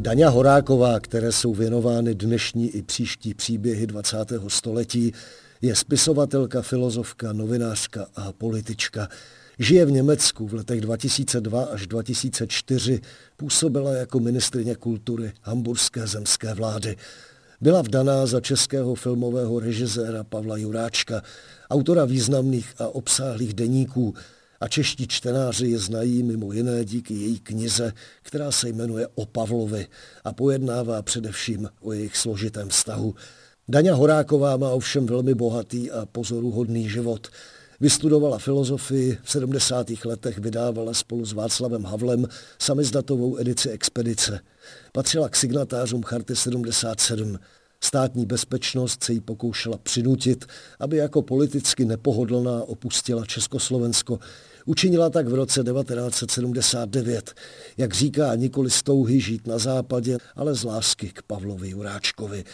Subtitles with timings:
[0.00, 4.16] Daňa Horáková, které jsou věnovány dnešní i příští příběhy 20.
[4.48, 5.12] století,
[5.62, 9.08] je spisovatelka, filozofka, novinářka a politička.
[9.58, 13.00] Žije v Německu v letech 2002 až 2004,
[13.36, 16.96] působila jako ministrině kultury hamburské zemské vlády.
[17.60, 21.22] Byla vdaná za českého filmového režiséra Pavla Juráčka,
[21.70, 24.14] autora významných a obsáhlých deníků,
[24.60, 27.92] a čeští čtenáři je znají mimo jiné díky její knize,
[28.22, 29.86] která se jmenuje O Pavlovi
[30.24, 33.14] a pojednává především o jejich složitém vztahu.
[33.68, 37.28] Daňa Horáková má ovšem velmi bohatý a pozoruhodný život.
[37.80, 39.86] Vystudovala filozofii, v 70.
[40.04, 42.26] letech vydávala spolu s Václavem Havlem
[42.58, 44.40] samizdatovou edici Expedice.
[44.92, 47.38] Patřila k signatářům Charty 77.
[47.80, 50.44] Státní bezpečnost se jí pokoušela přinutit,
[50.80, 54.18] aby jako politicky nepohodlná opustila Československo.
[54.66, 57.34] Učinila tak v roce 1979,
[57.76, 62.44] jak říká nikoli z touhy žít na západě, ale z lásky k Pavlovi Juráčkovi.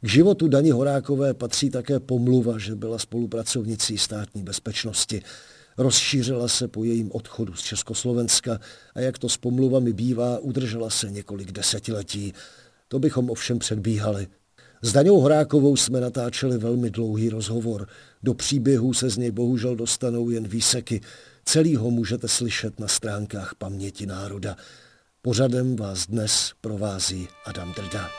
[0.00, 5.22] K životu Dani Horákové patří také pomluva, že byla spolupracovnicí státní bezpečnosti.
[5.78, 8.60] Rozšířila se po jejím odchodu z Československa
[8.94, 12.32] a jak to s pomluvami bývá, udržela se několik desetiletí.
[12.88, 14.26] To bychom ovšem předbíhali.
[14.82, 17.86] S Daňou Horákovou jsme natáčeli velmi dlouhý rozhovor.
[18.22, 21.00] Do příběhů se z něj bohužel dostanou jen výseky.
[21.50, 24.56] Celý ho můžete slyšet na stránkách Paměti národa.
[25.22, 28.10] Pořadem vás dnes provází Adam Drda.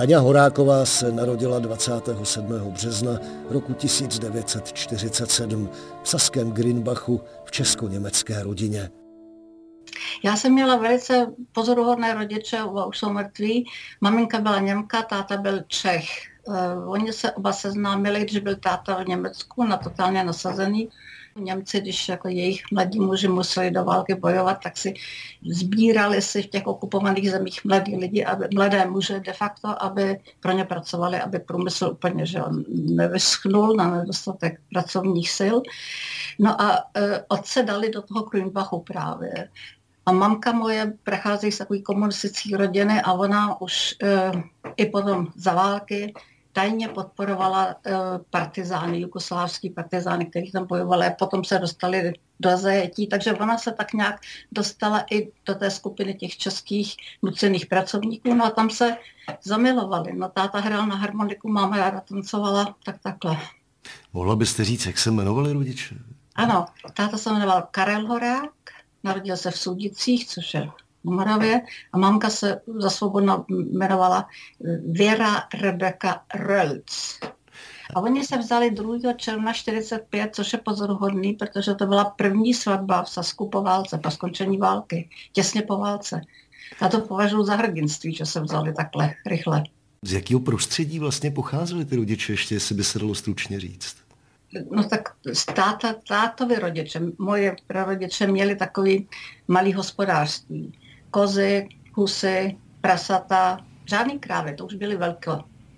[0.00, 2.70] Daňa Horáková se narodila 27.
[2.70, 3.18] března
[3.50, 5.70] roku 1947
[6.02, 8.90] v saském Greenbachu v česko-německé rodině.
[10.24, 13.66] Já jsem měla velice pozoruhodné rodiče, oba už jsou mrtví.
[14.00, 16.06] Maminka byla Němka, táta byl Čech.
[16.44, 20.88] Uh, oni se oba seznámili, když byl táta v Německu na totálně nasazený
[21.36, 24.94] Němci, když jako jejich mladí muži museli do války bojovat, tak si
[25.50, 30.52] sbírali si v těch okupovaných zemích mladí lidi, aby, mladé muže de facto, aby pro
[30.52, 35.56] ně pracovali, aby průmysl úplně že on nevyschnul na nedostatek pracovních sil.
[36.38, 39.48] No a e, otce dali do toho Krumbachu právě.
[40.06, 44.32] A mamka moje prechází z takové komunistické rodiny a ona už e,
[44.76, 46.14] i potom za války
[46.52, 47.92] tajně podporovala uh,
[48.30, 53.72] partizány, jugoslávský partizány, kteří tam bojovali a potom se dostali do zajetí, takže ona se
[53.72, 54.20] tak nějak
[54.52, 58.96] dostala i do té skupiny těch českých nucených pracovníků, no a tam se
[59.42, 60.12] zamilovali.
[60.12, 63.36] No táta hrál na harmoniku, máma já tancovala, tak takhle.
[64.12, 65.94] Mohla byste říct, jak se jmenovali rodiče?
[66.34, 68.52] Ano, táta se jmenoval Karel Horák,
[69.04, 70.70] narodil se v Sudicích, což je
[71.04, 71.60] na Moravě
[71.92, 74.28] a mamka se za svobodno jmenovala
[74.86, 77.18] Věra Rebeka Rölc.
[77.94, 79.12] A oni se vzali 2.
[79.16, 84.10] června 45, což je pozoruhodný, protože to byla první svatba v Sasku po válce, po
[84.10, 86.20] skončení války, těsně po válce.
[86.82, 89.62] Já to považuji za hrdinství, že se vzali takhle rychle.
[90.04, 93.96] Z jakého prostředí vlastně pocházeli ty rodiče, ještě jestli by se dalo stručně říct?
[94.70, 95.08] No tak
[95.54, 99.08] táta, tátovi rodiče, moje prarodiče měli takový
[99.48, 100.72] malý hospodářství
[101.10, 105.32] kozy, kusy, prasata, žádný krávy, to už byly velké.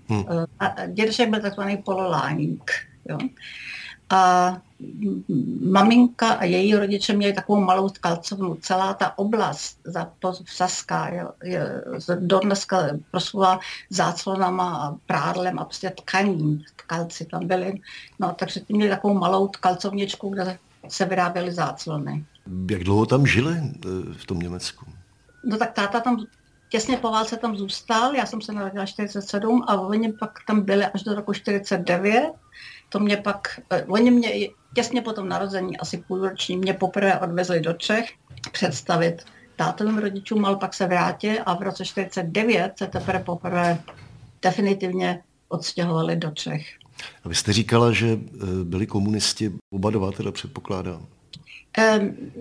[0.09, 0.25] Hmm.
[0.61, 2.71] A dědeček byl takzvaný pololáník.
[3.09, 3.19] Jo.
[4.11, 4.53] A
[5.61, 8.55] maminka a její rodiče měli takovou malou tkalcovnu.
[8.55, 10.13] Celá ta oblast za
[10.45, 11.85] Saska je, je
[12.21, 13.61] do dneska proslula
[13.91, 16.63] záclonama a prádlem a prostě tkaním.
[16.77, 17.75] Tkalci tam byli.
[18.19, 20.59] No, takže ty měli takovou malou tkalcovničku, kde
[20.89, 22.25] se vyráběly záclony.
[22.71, 24.87] Jak dlouho tam žili eh, v tom Německu?
[25.45, 26.27] No tak táta tam
[26.69, 30.85] těsně po válce tam zůstal, já jsem se narodila 47 a oni pak tam byli
[30.85, 32.33] až do roku 49.
[32.89, 34.31] To mě pak, eh, oni mě
[34.75, 38.11] těsně po tom narození, asi půlroční, mě poprvé odvezli do Čech
[38.53, 39.23] představit
[39.57, 43.79] tátovým rodičům, ale pak se vrátil a v roce 49 se teprve poprvé
[44.43, 46.67] definitivně odstěhovali do Čech.
[47.25, 51.07] A vy jste říkala, že eh, byli komunisti, oba dva teda předpokládám.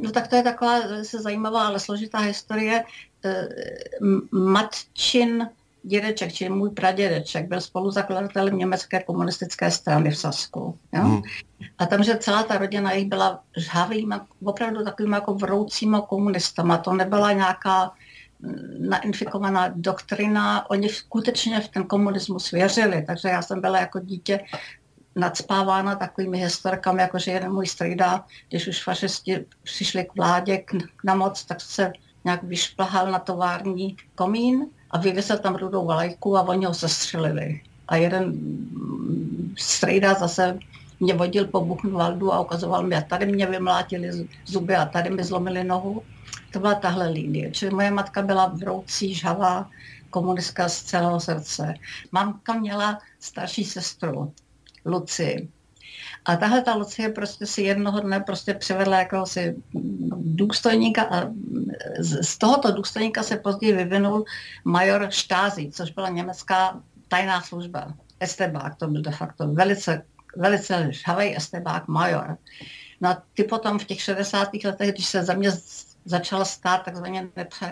[0.02, 2.84] No tak to je taková se zajímavá, ale složitá historie.
[4.32, 5.48] matčin
[5.84, 10.78] dědeček, čili můj pradědeček, byl spoluzakladatelem německé komunistické strany v Sasku.
[10.94, 11.02] Jo?
[11.02, 11.22] Hmm.
[11.78, 16.78] A tam, že celá ta rodina jich byla žhavýma, opravdu takovými jako vroucíma komunistama.
[16.78, 17.92] To nebyla nějaká
[18.40, 24.40] mm, nainfikovaná doktrina, oni skutečně v ten komunismus věřili, takže já jsem byla jako dítě
[25.16, 30.74] nadspávána takovými historkami, jako že jeden můj strýda, když už fašisti přišli k vládě k,
[31.04, 31.94] na moc, tak se
[32.24, 37.62] nějak vyšplhal na tovární komín a vyvěsil tam rudou vlajku a oni ho zastřelili.
[37.88, 38.34] A jeden
[39.58, 40.60] strejda zase
[41.00, 45.24] mě vodil po Buchenwaldu a ukazoval mi, a tady mě vymlátili zuby a tady mi
[45.24, 46.04] zlomili nohu.
[46.54, 47.52] To byla tahle linie.
[47.52, 49.70] Čili moje matka byla vroucí, žhavá,
[50.10, 51.74] komunistka z celého srdce.
[52.12, 54.34] Mamka měla starší sestru,
[54.86, 55.50] Luci.
[56.26, 59.56] A tahle ta Lucie prostě si jednoho dne prostě přivedla si
[60.16, 61.30] důstojníka a
[62.00, 64.26] z tohoto důstojníka se později vyvinul
[64.66, 67.94] major Štázi, což byla německá tajná služba.
[68.20, 70.06] Estebák, to byl de facto velice,
[70.38, 72.38] velice žhavý estebák major.
[73.02, 74.50] No a ty potom v těch 60.
[74.66, 75.52] letech, když se za mě
[76.06, 77.30] začala stát takzvaně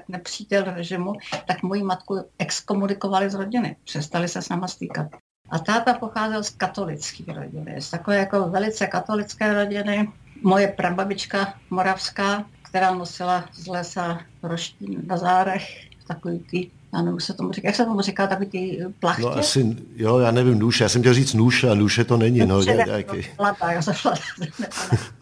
[0.08, 1.14] nepřítel režimu,
[1.48, 3.76] tak moji matku exkomunikovali z rodiny.
[3.84, 5.08] Přestali se s náma stýkat.
[5.52, 10.10] A táta pocházel z katolické rodiny, z takové jako velice katolické rodiny.
[10.44, 15.64] Moje prababička moravská, která nosila z lesa roštín na zárech,
[16.08, 19.22] takový ty já nevím, se tomu říká, jak se tomu říká, takový ty plachtě?
[19.22, 22.40] No asi, jo, já nevím, nůž, já jsem chtěl říct nůž a nůše to není,
[22.40, 23.28] no, nějaký.
[23.38, 23.94] Plata, já jsem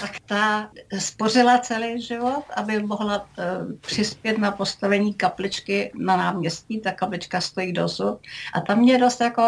[0.00, 6.80] tak ta spořila celý život, aby mohla uh, přispět na postavení kapličky na náměstí.
[6.80, 8.18] Ta kaplička stojí dosud.
[8.54, 9.42] A tam mě dost jako,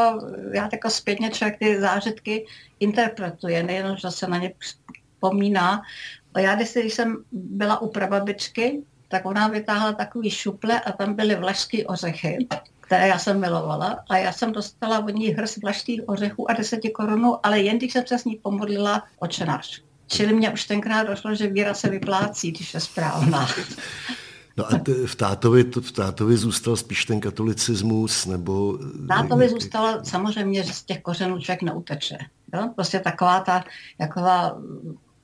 [0.52, 2.46] já jako zpětně člověk ty zážitky
[2.80, 5.82] interpretuje, nejen, že se na ně vzpomíná.
[6.34, 11.34] A já když jsem byla u prababičky, tak ona vytáhla takový šuple a tam byly
[11.34, 12.48] vlašské ořechy
[12.86, 16.90] které já jsem milovala a já jsem dostala od ní hrst vlašských ořechů a deseti
[16.90, 19.82] korunů, ale jen když jsem se s ní pomodlila očenář.
[20.06, 23.48] Čili mě už tenkrát došlo, že víra se vyplácí, když je správná.
[24.56, 28.78] No a t- v tátovi, v tátovi zůstal spíš ten katolicismus, nebo...
[29.08, 32.18] Tátovi zůstalo samozřejmě, že z těch kořenů člověk neuteče.
[32.54, 32.70] Jo?
[32.74, 33.64] Prostě taková ta
[33.98, 34.58] jaková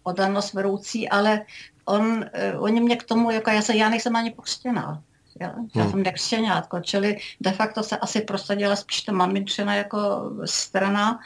[0.03, 1.43] odanost vedoucí, ale
[1.85, 5.03] on, eh, oni mě k tomu, jako já, se, já nejsem ani pokřtěná.
[5.41, 5.91] Já, já hmm.
[5.91, 11.21] jsem nekřtěňátko, čili de facto se asi prosadila spíš ta maminčina jako strana,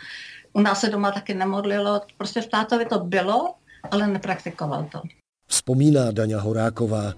[0.54, 3.54] u nás se doma taky nemodlilo, prostě v tátovi to bylo,
[3.90, 5.02] ale nepraktikoval to.
[5.46, 7.12] Vzpomíná Daňa Horáková.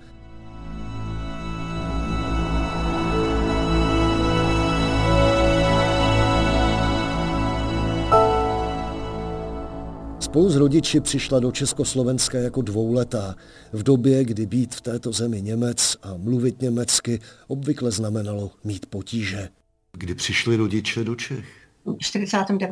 [10.21, 13.35] Spolu s rodiči přišla do Československa jako dvouletá,
[13.73, 19.49] v době, kdy být v této zemi Němec a mluvit německy obvykle znamenalo mít potíže.
[19.93, 21.66] Kdy přišli rodiče do Čech?
[21.99, 22.71] 49.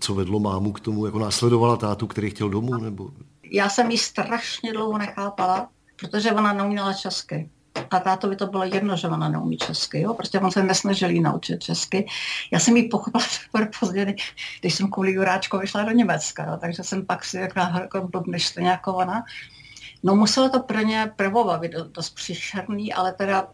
[0.00, 2.76] Co vedlo mámu k tomu, jako následovala tátu, který chtěl domů?
[2.76, 3.10] Nebo?
[3.50, 7.50] Já jsem ji strašně dlouho nechápala, protože ona neuměla česky.
[7.90, 10.00] A tátovi to bylo jedno, že ona neumí česky.
[10.00, 10.14] Jo?
[10.14, 12.06] Prostě on se nesnažil jí naučit česky.
[12.52, 14.16] Já jsem ji pochopila teprve později,
[14.60, 16.44] když jsem kvůli Juráčko šla do Německa.
[16.44, 16.56] Jo?
[16.60, 19.24] Takže jsem pak si řekla, jako blbneš to nějak ona.
[20.02, 23.48] No muselo to pro ně prvobavit dost příšerný, ale teda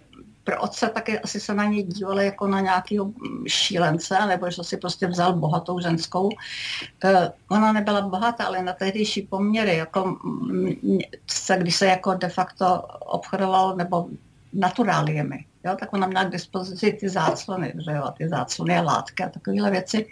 [0.45, 3.13] pro otce taky asi se na něj dívali jako na nějakého
[3.47, 6.29] šílence, nebo že si prostě vzal bohatou ženskou.
[7.05, 10.17] Eh, ona nebyla bohatá, ale na tehdejší poměry, jako
[11.31, 14.07] se, když se jako de facto obchodoval nebo
[14.53, 19.25] naturáliemi, jo, tak ona měla k dispozici ty záclony, že jo, ty záclony a látky
[19.25, 20.07] a takovéhle věci.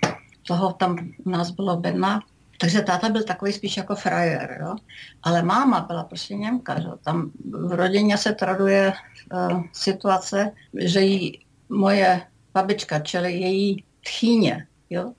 [0.47, 2.21] Toho tam u nás bylo bedna.
[2.61, 4.75] Takže táta byl takový spíš jako frajer, jo?
[5.23, 6.81] ale máma byla prostě Němka.
[6.81, 6.89] Že?
[7.05, 8.93] Tam v rodině se traduje
[9.33, 12.23] uh, situace, že jí moje
[12.55, 15.13] babička, čili její tchýně, jo?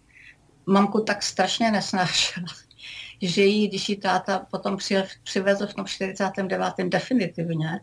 [0.65, 2.47] mamku tak strašně nesnášela,
[3.21, 6.73] že jí, když jí táta potom přijel, přivezl v tom 49.
[6.83, 7.79] definitivně,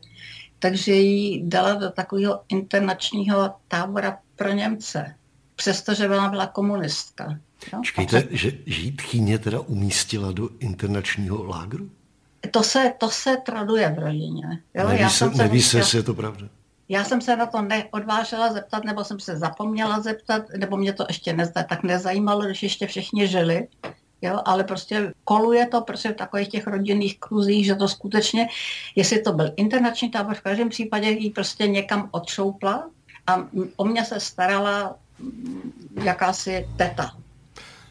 [0.58, 5.14] takže jí dala do takového internačního tábora pro Němce,
[5.58, 7.38] přestože ona byla komunistka.
[7.72, 11.90] No, Čekejte, že žít Chýně teda umístila do internačního lágru?
[12.50, 14.62] To se, to se traduje v rodině.
[14.74, 14.88] Jo?
[14.88, 16.46] Neví, Já se, se neví se, jestli je to pravda.
[16.88, 21.04] Já jsem se na to neodvážela zeptat, nebo jsem se zapomněla zeptat, nebo mě to
[21.08, 23.68] ještě nezda, tak nezajímalo, když ještě všichni žili.
[24.22, 28.48] Jo, ale prostě koluje to prostě v takových těch rodinných kruzích, že to skutečně,
[28.96, 32.90] jestli to byl internační tábor, v každém případě jí prostě někam odšoupla
[33.26, 34.96] a o mě se starala
[36.02, 37.16] jakási teta.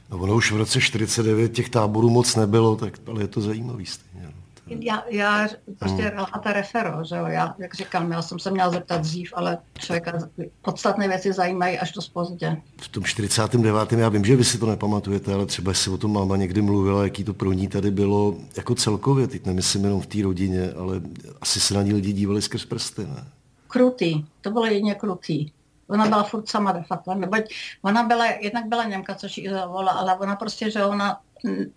[0.10, 3.86] No ono už v roce 49 těch táborů moc nebylo, tak, ale je to zajímavý
[3.86, 4.26] stejně.
[4.26, 4.32] No.
[4.80, 5.48] Já, já
[5.80, 6.12] prostě hmm.
[6.12, 10.14] relata refero, že jo, já, jak říkám, já jsem se měla zeptat dřív, ale člověka
[10.62, 12.58] podstatné věci zajímají až dost pozdě.
[12.82, 13.92] V tom 49.
[13.92, 17.04] já vím, že vy si to nepamatujete, ale třeba si o tom máma někdy mluvila,
[17.04, 21.02] jaký to pro ní tady bylo jako celkově, teď nemyslím jenom v té rodině, ale
[21.42, 23.28] asi se na ní lidi dívali skrz prsty, ne?
[23.68, 25.50] Krutý, to bylo jedině krutý.
[25.88, 29.92] Ona byla furt sama de facto, neboť ona byla, jednak byla Němka, což ji zavolala,
[29.92, 31.20] ale ona prostě, že ona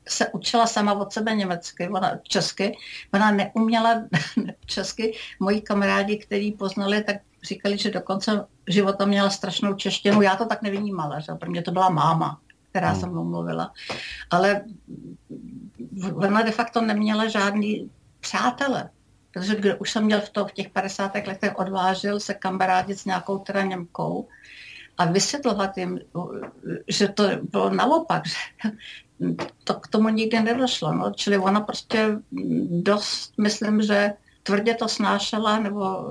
[0.09, 2.77] se učila sama od sebe německy, ona česky,
[3.15, 4.03] ona neuměla
[4.67, 5.15] česky.
[5.41, 10.23] Moji kamarádi, který poznali, tak říkali, že do konce života měla strašnou češtinu.
[10.23, 12.41] Já to tak nevnímala, že pro mě to byla máma,
[12.71, 13.01] která hmm.
[13.01, 13.73] se mnou mluvila.
[14.31, 14.65] Ale
[16.15, 17.91] ona de facto neměla žádný
[18.21, 18.91] přátele.
[19.33, 21.15] Protože když už jsem měl v, to, v těch 50.
[21.27, 24.29] letech odvážil se kamarádit s nějakou teda Němkou
[24.99, 26.01] a vysvětlovat jim,
[26.89, 28.71] že to bylo naopak, že
[29.65, 30.93] to k tomu nikdy nedošlo.
[30.93, 31.13] No.
[31.17, 32.19] Čili ona prostě
[32.71, 36.07] dost, myslím, že tvrdě to snášela, nebo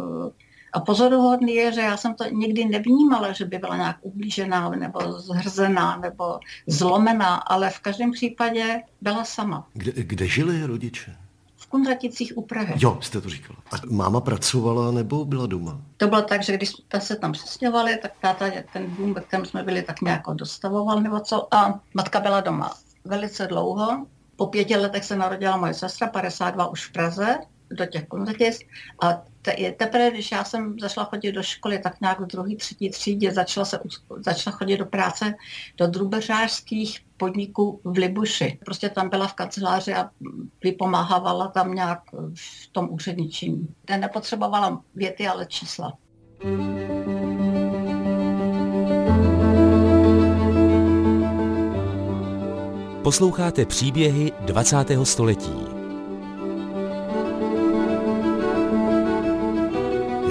[0.73, 5.11] a pozoruhodný je, že já jsem to nikdy nevnímala, že by byla nějak ublížená, nebo
[5.11, 9.67] zhrzená, nebo zlomená, ale v každém případě byla sama.
[9.73, 11.15] Kde, kde žili rodiče?
[11.69, 12.73] Kunraticích u Prahy.
[12.77, 13.59] Jo, jste to říkala.
[13.71, 15.81] A máma pracovala nebo byla doma?
[15.97, 19.63] To bylo tak, že když se tam přestěhovali, tak táta ten dům, ve kterém jsme
[19.63, 21.53] byli, tak nějak dostavoval nebo co.
[21.53, 22.73] A matka byla doma
[23.05, 24.05] velice dlouho.
[24.35, 27.37] Po pěti letech se narodila moje sestra, 52 už v Praze,
[27.71, 28.59] do těch koncertis.
[29.03, 32.89] A te, teprve, když já jsem začala chodit do školy, tak nějak v druhé, třetí
[32.89, 33.79] třídě začala, se,
[34.17, 35.33] začala chodit do práce
[35.77, 38.59] do drubeřářských podniků v Libuši.
[38.65, 40.09] Prostě tam byla v kanceláři a
[40.63, 41.99] vypomáhávala tam nějak
[42.33, 43.75] v tom úředničím.
[43.85, 45.93] Ten nepotřebovala věty, ale čísla.
[53.03, 54.77] Posloucháte příběhy 20.
[55.03, 55.78] století.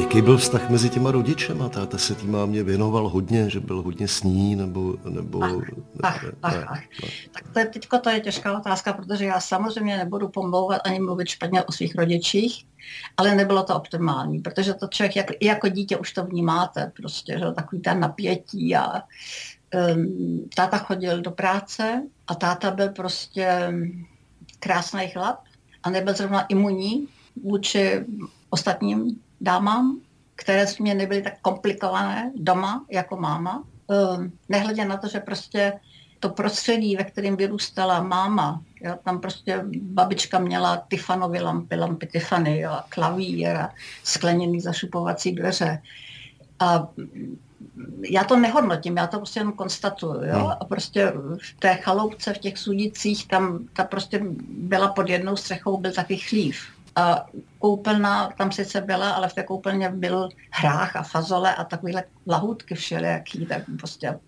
[0.08, 1.68] Jaký byl vztah mezi těma rodičema?
[1.68, 4.96] Táta se tým mámě věnoval hodně, že byl hodně sní, nebo...
[5.08, 5.52] nebo ach,
[6.02, 6.80] ach, ne, ach, ne, ach.
[6.80, 7.08] Ne.
[7.32, 11.28] Tak to je, teďko to je těžká otázka, protože já samozřejmě nebudu pomlouvat ani mluvit
[11.28, 12.66] špatně o svých rodičích,
[13.16, 17.52] ale nebylo to optimální, protože to člověk jak, jako dítě už to vnímáte, prostě, že
[17.52, 19.02] takový ten napětí a
[19.94, 23.74] um, táta chodil do práce a táta byl prostě
[24.58, 25.38] krásný chlap
[25.82, 27.08] a nebyl zrovna imunní
[27.42, 28.04] vůči
[28.50, 30.00] ostatním dámám,
[30.36, 33.64] které s mě nebyly tak komplikované doma jako máma.
[33.86, 35.72] Um, nehledě na to, že prostě
[36.20, 42.60] to prostředí, ve kterém vyrůstala máma, jo, tam prostě babička měla Tiffanyovy lampy, lampy Tiffany,
[42.60, 43.70] jo, klavír a
[44.04, 45.82] skleněný zašupovací dveře.
[46.60, 46.88] A
[48.10, 50.24] já to nehodnotím, já to prostě jenom konstatuju.
[50.24, 50.38] Jo?
[50.38, 50.52] Hmm.
[50.60, 51.12] A prostě
[51.56, 56.16] v té chaloupce, v těch sudicích, tam ta prostě byla pod jednou střechou, byl taky
[56.16, 56.77] chlív.
[56.98, 57.26] A
[57.58, 62.74] koupelna tam sice byla, ale v té koupelně byl hrách a fazole a takovýhle lahůdky
[62.74, 64.18] všelijaký, tak prostě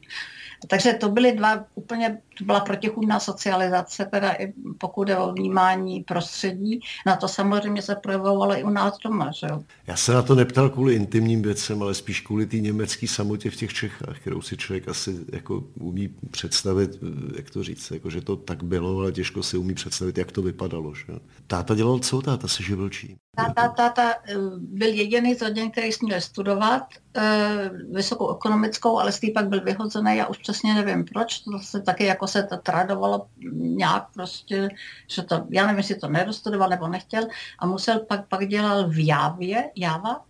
[0.69, 6.01] takže to byly dva úplně, to byla protichůdná socializace, teda i pokud je o vnímání
[6.01, 6.81] prostředí.
[7.07, 9.31] Na to samozřejmě se projevovalo i u nás doma.
[9.33, 9.49] Že?
[9.87, 13.57] Já se na to neptal kvůli intimním věcem, ale spíš kvůli té německé samotě v
[13.57, 16.91] těch Čechách, kterou si člověk asi jako umí představit,
[17.37, 20.43] jak to říct, jako, že to tak bylo, ale těžko si umí představit, jak to
[20.43, 20.95] vypadalo.
[20.95, 21.07] Že?
[21.47, 22.23] Táta dělal co?
[22.23, 23.17] Táta se živil čím?
[23.37, 26.83] Táta, táta eh, byl jediný z rodin, který směl studovat
[27.17, 31.81] e, vysokou ekonomickou, ale z pak byl vyhozený, já už přesně nevím proč, to se
[31.81, 34.69] taky jako se to tradovalo nějak prostě,
[35.09, 37.23] že to, já nevím, jestli to nedostudoval nebo nechtěl.
[37.59, 40.25] A musel pak, pak dělal v Jávě, Jáva,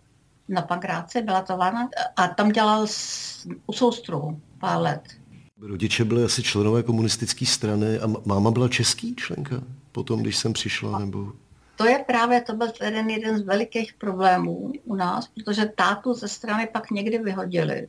[0.49, 5.01] na Pankráci, byla to Vana, a tam dělal s, u soustruhu pár let.
[5.61, 9.55] Rodiče byli asi členové komunistické strany a máma byla český členka
[9.91, 11.31] potom, když jsem přišla, nebo
[11.81, 16.27] to je právě, to byl jeden, jeden z velikých problémů u nás, protože tátu ze
[16.27, 17.87] strany pak někdy vyhodili.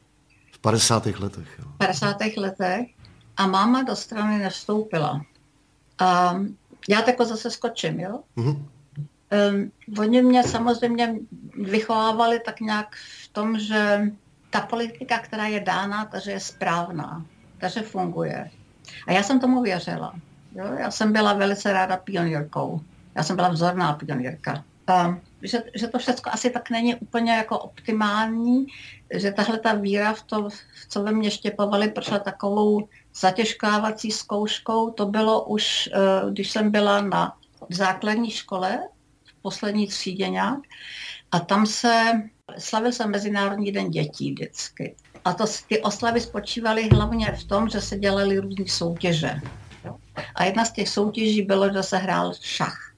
[0.52, 1.06] V 50.
[1.06, 1.58] letech.
[1.58, 1.64] Jo.
[1.74, 2.16] V 50.
[2.36, 2.88] letech
[3.36, 5.22] a máma do strany nevstoupila.
[5.98, 6.36] A
[6.88, 8.20] já tako zase skočím, jo.
[8.36, 8.64] Mm-hmm.
[9.52, 11.14] Um, oni mě samozřejmě
[11.54, 14.00] vychovávali tak nějak v tom, že
[14.50, 17.26] ta politika, která je dána, takže je správná,
[17.58, 18.50] takže funguje.
[19.06, 20.14] A já jsem tomu věřila.
[20.54, 20.64] Jo?
[20.78, 22.80] Já jsem byla velice ráda pionýrkou.
[23.14, 24.64] Já jsem byla vzorná pionýrka.
[24.86, 28.66] A že, že to všechno asi tak není úplně jako optimální,
[29.14, 30.48] že tahle ta víra v to,
[30.88, 34.90] co ve mně štěpovali, prošla takovou zatěžkávací zkouškou.
[34.90, 37.36] To bylo už, eh, když jsem byla na
[37.70, 38.88] základní škole,
[39.24, 40.58] v poslední třídě nějak,
[41.32, 42.22] a tam se
[42.58, 44.96] slavil se Mezinárodní den dětí vždycky.
[45.24, 49.40] A to, ty oslavy spočívaly hlavně v tom, že se dělaly různé soutěže.
[50.34, 52.91] A jedna z těch soutěží bylo, že se hrál šach.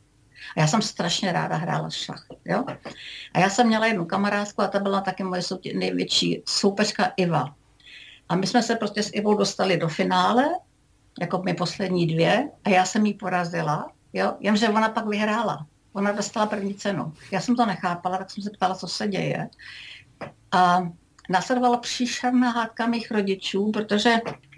[0.56, 2.26] A já jsem strašně ráda hrála šach.
[2.44, 2.64] Jo?
[3.34, 5.42] A já jsem měla jednu kamarádku a ta byla taky moje
[5.74, 7.54] největší soupeřka Iva.
[8.28, 10.44] A my jsme se prostě s Ivou dostali do finále,
[11.20, 14.34] jako my poslední dvě, a já jsem jí porazila, jo?
[14.40, 15.66] jenže ona pak vyhrála.
[15.92, 17.12] Ona dostala první cenu.
[17.30, 19.48] Já jsem to nechápala, tak jsem se ptala, co se děje.
[20.52, 20.88] A
[21.30, 24.14] následovala příšerná hádka mých rodičů, protože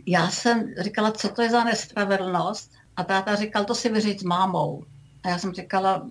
[0.06, 4.24] já jsem říkala, co to je za nespravedlnost a táta říkal, to si vyříct s
[4.24, 4.84] mámou.
[5.26, 6.06] A já jsem říkala,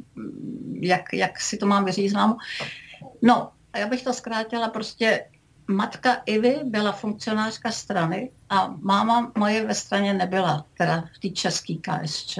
[0.74, 2.38] jak, jak si to mám mámou.
[3.22, 5.25] No, a já bych to zkrátila, prostě
[5.67, 11.74] matka Ivy byla funkcionářka strany a máma moje ve straně nebyla, teda v té české
[11.81, 12.38] KSČ.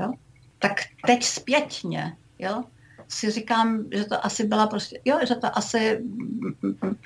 [0.00, 0.12] Jo?
[0.58, 2.64] Tak teď zpětně, jo,
[3.08, 6.00] si říkám, že to asi byla prostě, jo, že to asi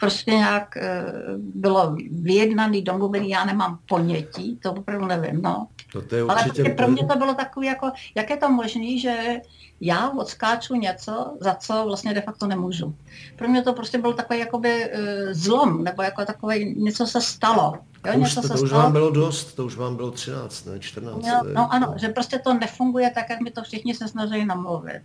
[0.01, 1.05] prostě nějak eh,
[1.39, 5.69] bylo vyjednaný, domluvený, já nemám ponětí, to opravdu nevím, no.
[5.93, 6.63] To, to je určitě...
[6.63, 9.41] Ale pro mě to bylo takové jako, jak je to možné, že
[9.81, 12.95] já odskáču něco, za co vlastně de facto nemůžu.
[13.37, 15.01] Pro mě to prostě byl takový jakoby uh,
[15.33, 17.73] zlom, nebo jako takový něco se stalo.
[18.07, 20.81] Jo, to už, to, to už vám bylo dost, to už vám bylo 13, ne
[20.81, 21.27] 14.
[21.27, 25.03] No, no ano, že prostě to nefunguje tak, jak mi to všichni se snaží namluvit.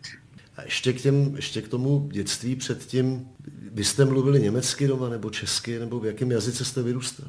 [0.58, 3.28] A ještě k, těm, ještě k tomu dětství předtím,
[3.72, 7.28] vy jste mluvili německy doma, nebo česky, nebo v jakém jazyce jste vyrůstal?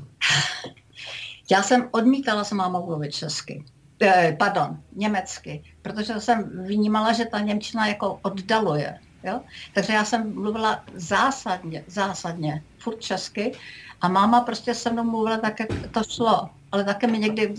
[1.50, 3.64] Já jsem odmítala s mámou mluvit česky.
[4.02, 8.98] Eh, pardon, německy, protože jsem vnímala, že ta Němčina jako oddaluje.
[9.24, 9.40] Jo?
[9.74, 13.52] Takže já jsem mluvila zásadně, zásadně, furt česky
[14.00, 16.48] a máma prostě se mnou mluvila tak, jak to šlo.
[16.72, 17.54] Ale také mi někdy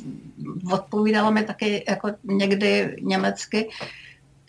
[0.71, 3.69] odpovídala mi taky jako někdy německy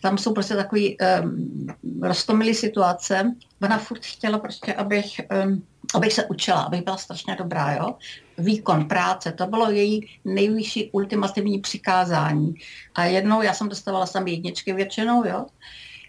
[0.03, 1.67] tam jsou prostě takový um,
[2.03, 3.35] roztomilý situace.
[3.63, 5.63] Ona furt chtěla prostě, abych, um,
[5.95, 7.95] abych se učila, abych byla strašně dobrá, jo.
[8.39, 12.55] Výkon práce, to bylo její nejvyšší ultimativní přikázání.
[12.95, 15.47] A jednou, já jsem dostávala sami jedničky většinou, jo.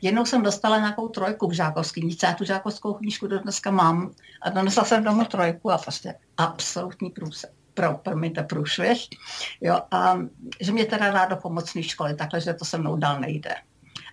[0.02, 4.12] Jednou jsem dostala nějakou trojku v žákovské knižce, já tu žákovskou knížku do dneska mám
[4.42, 9.08] a donesla jsem domů trojku a prostě absolutní průsek pro, promiňte, průšvih,
[9.62, 10.20] jo, a
[10.60, 13.56] že mě teda dá do pomocné školy, takhle, že to se mnou dál nejde.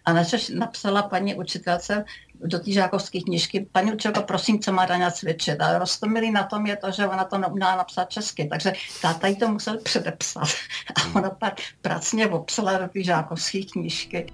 [0.06, 2.04] A načež napsala paní učitelce
[2.44, 5.60] do té žákovské knižky, paní učitelka, prosím, co má Daňa cvičit.
[5.60, 9.36] A roztomilý na tom je to, že ona to neuměla napsat česky, takže táta jí
[9.36, 10.48] to musel předepsat.
[10.94, 14.32] A ona pak pracně obsala do té žákovské knižky.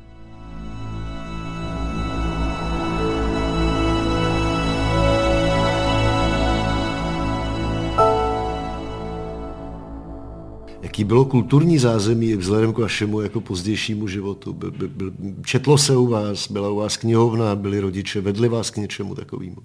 [10.93, 14.53] Jaký bylo kulturní zázemí vzhledem k vašemu jako pozdějšímu životu?
[14.53, 15.05] By, by, by,
[15.45, 19.57] četlo se u vás, byla u vás knihovna, byli rodiče, vedli vás k něčemu takovému?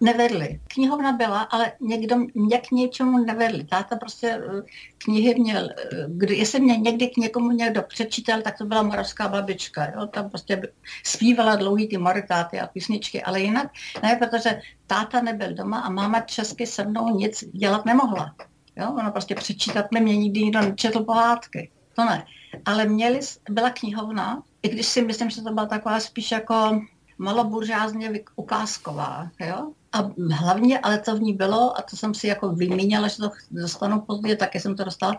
[0.00, 0.60] Nevedli.
[0.74, 3.64] Knihovna byla, ale někdo mě k něčemu nevedli.
[3.64, 4.62] Táta prostě eh,
[4.98, 9.28] knihy měl, eh, kdy, jestli mě někdy k někomu někdo přečítal, tak to byla moravská
[9.28, 9.84] babička.
[9.84, 10.06] Jo?
[10.06, 10.62] Tam prostě
[11.04, 13.70] zpívala dlouhý ty moritáty a písničky, ale jinak
[14.02, 18.34] ne, protože táta nebyl doma a máma česky se mnou nic dělat nemohla.
[18.76, 18.92] Jo?
[18.98, 21.70] Ono prostě přečítat mi mě nikdy nikdo nečetl pohádky.
[21.96, 22.24] To ne.
[22.64, 26.80] Ale měli, byla knihovna, i když si myslím, že to byla taková spíš jako
[27.18, 29.30] maloburžázně ukázková.
[29.40, 29.72] Jo?
[29.92, 33.30] A hlavně, ale co v ní bylo, a to jsem si jako vymínila, že to
[33.50, 35.16] dostanu později, taky jsem to dostala,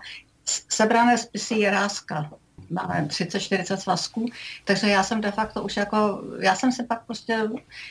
[0.70, 2.32] sebrané spisy Jeráska.
[2.70, 4.26] Máme 30-40 svazků,
[4.66, 7.50] takže já jsem de facto už jako, já jsem se pak prostě,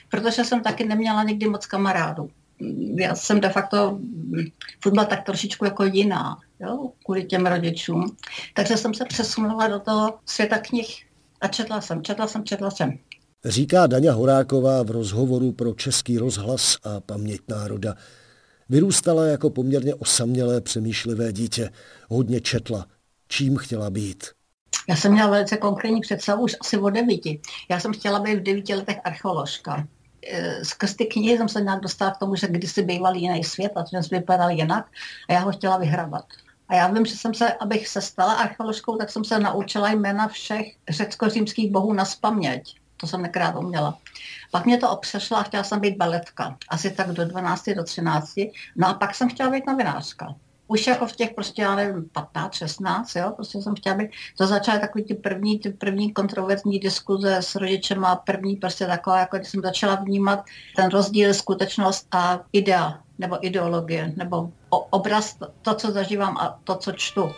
[0.09, 2.31] protože jsem taky neměla nikdy moc kamarádů
[2.97, 3.99] já jsem de facto
[4.81, 8.17] furt tak trošičku jako jiná, jo, kvůli těm rodičům.
[8.55, 11.07] Takže jsem se přesunula do toho světa knih
[11.41, 12.99] a četla jsem, četla jsem, četla jsem.
[13.45, 17.95] Říká Daňa Horáková v rozhovoru pro Český rozhlas a Paměť národa.
[18.69, 21.71] Vyrůstala jako poměrně osamělé přemýšlivé dítě.
[22.09, 22.87] Hodně četla.
[23.29, 24.25] Čím chtěla být?
[24.89, 27.41] Já jsem měla velice konkrétní představu už asi od devíti.
[27.71, 29.89] Já jsem chtěla být v devíti letech archeoložka.
[30.31, 33.73] Eh, skrz ty knihy jsem se nějak dostala k tomu, že kdysi býval jiný svět
[33.77, 34.87] a ten vypadal jinak
[35.29, 36.25] a já ho chtěla vyhrabat.
[36.69, 40.29] A já vím, že jsem se, abych se stala archeoložkou, tak jsem se naučila jména
[40.29, 42.77] všech řecko-římských bohů na spaměť.
[42.97, 43.99] To jsem nekrát uměla.
[44.51, 46.57] Pak mě to obsešlo a chtěla jsem být baletka.
[46.69, 48.35] Asi tak do 12, do 13.
[48.77, 50.35] No a pak jsem chtěla být novinářka
[50.73, 54.47] už jako v těch prostě, já nevím, 15, 16, jo, prostě jsem chtěla být, to
[54.47, 59.37] začaly takový ty první, ty první kontroverzní diskuze s rodičem a první prostě taková, jako
[59.37, 60.45] když jsem začala vnímat
[60.77, 66.93] ten rozdíl skutečnost a idea, nebo ideologie, nebo obraz, to, co zažívám a to, co
[66.93, 67.31] čtu.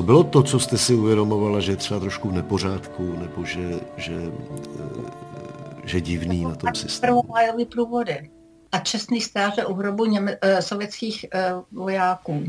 [0.00, 3.80] Co bylo to, co jste si uvědomovala, že je třeba trošku v nepořádku, nebo že,
[3.96, 7.22] že, eh, že divný na tom systému?
[7.22, 8.30] Prvomájový průvody
[8.72, 12.44] a čestný stáže u hrobu něme, uh, sovětských uh, vojáků.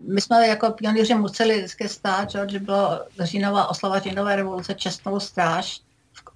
[0.00, 5.80] My jsme jako pionýři museli vždycky stát, že bylo říjnová oslava říjnové revoluce čestnou stráž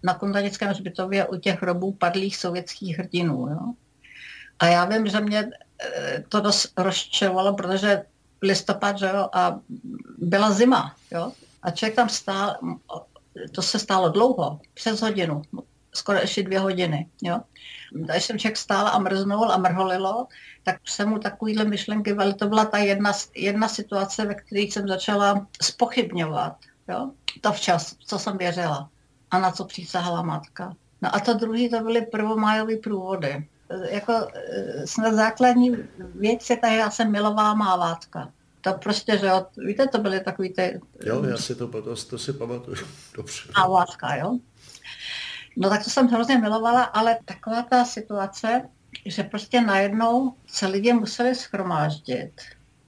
[0.02, 3.48] na Kondanickém hřbitově u těch hrobů padlých sovětských hrdinů.
[3.48, 3.74] Jo?
[4.58, 5.50] A já vím, že mě
[6.28, 8.02] to dost rozčelovalo, protože
[8.42, 9.58] listopad, že jo, a
[10.18, 12.56] byla zima, jo, a člověk tam stál,
[13.52, 15.42] to se stálo dlouho, přes hodinu,
[15.94, 17.40] skoro ještě dvě hodiny, jo.
[17.92, 20.26] Když jsem člověk stál a mrznul a mrholilo,
[20.62, 24.88] tak se mu takovýhle myšlenky, ale to byla ta jedna, jedna situace, ve které jsem
[24.88, 26.56] začala spochybňovat,
[26.88, 28.90] jo, to včas, co jsem věřila
[29.30, 30.74] a na co přísahala matka.
[31.02, 33.48] No a to druhý, to byly prvomájové průvody
[33.90, 35.76] jako eh, snad základní
[36.14, 38.32] věc je ta, já jsem milová mávátka.
[38.60, 40.80] To prostě, že víte, to byly takový ty...
[41.04, 42.76] Jo, já si to, to, to si pamatuju
[43.16, 43.50] dobře.
[43.56, 44.38] Mávátka, jo.
[45.56, 48.68] No tak to jsem hrozně milovala, ale taková ta situace,
[49.06, 52.40] že prostě najednou se lidi museli schromáždit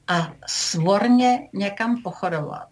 [0.09, 2.69] a svorně někam pochodovat.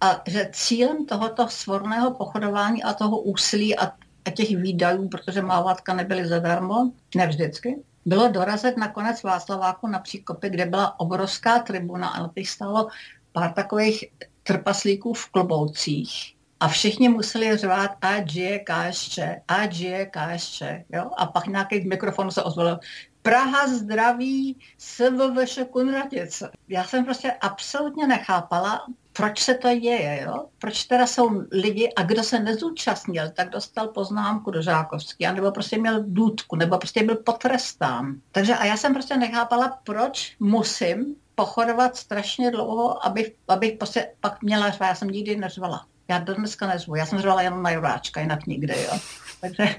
[0.00, 3.92] A že cílem tohoto svorného pochodování a toho úsilí a
[4.24, 9.98] a těch výdajů, protože mávátka nebyly zadarmo, ne vždycky, bylo dorazit na konec Václaváku na
[9.98, 12.88] příkopy, kde byla obrovská tribuna a na těch stálo
[13.32, 14.04] pár takových
[14.42, 16.34] trpaslíků v kloboucích.
[16.60, 19.66] A všichni museli řvát a žije KSČ, a
[20.10, 20.62] KSČ.
[20.92, 21.10] Jo?
[21.16, 22.80] A pak nějaký mikrofon se ozval,
[23.22, 26.50] Praha zdraví, SVVŠ Kunratice.
[26.68, 30.46] Já jsem prostě absolutně nechápala, proč se to děje, jo?
[30.58, 35.78] proč teda jsou lidi a kdo se nezúčastnil, tak dostal poznámku do Žákovský, nebo prostě
[35.78, 38.14] měl důdku, nebo prostě byl potrestán.
[38.32, 44.42] Takže a já jsem prostě nechápala, proč musím pochodovat strašně dlouho, abych, abych prostě pak
[44.42, 44.86] měla řva.
[44.86, 45.86] Já jsem nikdy neřvala.
[46.08, 46.94] Já do dneska nezvu.
[46.94, 48.98] Já jsem řvala jenom na Juráčka, jinak nikdy, jo.
[49.40, 49.76] Takže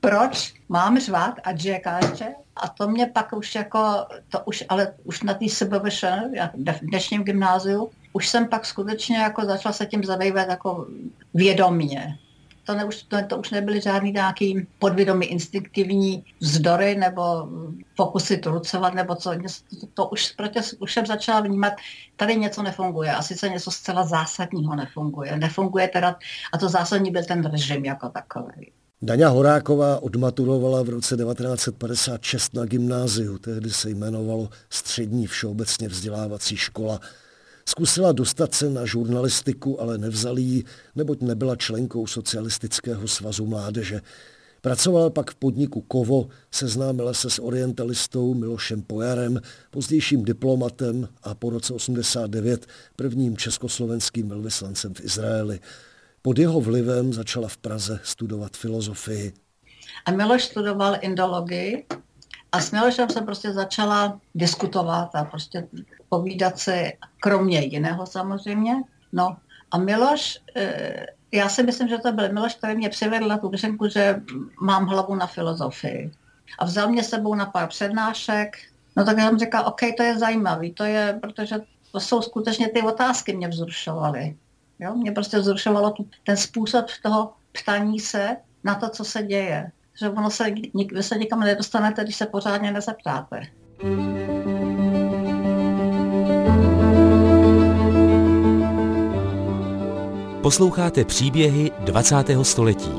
[0.00, 2.34] proč mám řvát a džekáče?
[2.56, 6.20] A to mě pak už jako, to už, ale už na té sebevše,
[6.56, 10.86] v dnešním gymnáziu, už jsem pak skutečně jako začala se tím zabývat jako
[11.34, 12.18] vědomně.
[12.64, 17.48] To, ne, už, to, to už nebyly žádný nějaký podvědomý instinktivní vzdory nebo
[17.96, 19.30] pokusy trucovat nebo co.
[19.30, 21.72] To, to už, proti, už jsem začala vnímat,
[22.16, 25.36] tady něco nefunguje a sice něco zcela zásadního nefunguje.
[25.36, 26.16] Nefunguje teda,
[26.52, 28.72] a to zásadní byl ten režim jako takový.
[29.02, 37.00] Daňa Horáková odmaturovala v roce 1956 na gymnáziu, tehdy se jmenovalo Střední všeobecně vzdělávací škola.
[37.68, 44.00] Zkusila dostat se na žurnalistiku, ale nevzali ji, neboť nebyla členkou Socialistického svazu mládeže.
[44.60, 51.50] Pracovala pak v podniku Kovo, seznámila se s orientalistou Milošem Pojarem, pozdějším diplomatem a po
[51.50, 55.60] roce 89 prvním československým velvyslancem v Izraeli.
[56.22, 59.32] Pod jeho vlivem začala v Praze studovat filozofii.
[60.04, 61.86] A Miloš studoval indologii
[62.52, 65.68] a s Milošem jsem prostě začala diskutovat a prostě
[66.08, 68.74] povídat si, kromě jiného samozřejmě.
[69.12, 69.36] No
[69.70, 73.50] a Miloš, eh, já si myslím, že to byl Miloš, který mě přivedl na tu
[73.50, 74.20] myšlenku, že
[74.60, 76.12] mám hlavu na filozofii.
[76.58, 78.56] A vzal mě sebou na pár přednášek.
[78.96, 81.56] No tak jsem říkala, OK, to je zajímavý, to je, protože
[81.92, 84.36] to jsou skutečně ty otázky mě vzrušovaly.
[84.78, 84.94] Jo?
[84.94, 85.94] Mě prostě vzrušovalo
[86.26, 89.70] ten způsob toho ptání se na to, co se děje.
[90.00, 90.44] Že ono se,
[90.92, 93.42] vy se nikam nedostanete, když se pořádně nezeptáte.
[100.42, 102.16] Posloucháte příběhy 20.
[102.42, 102.90] století.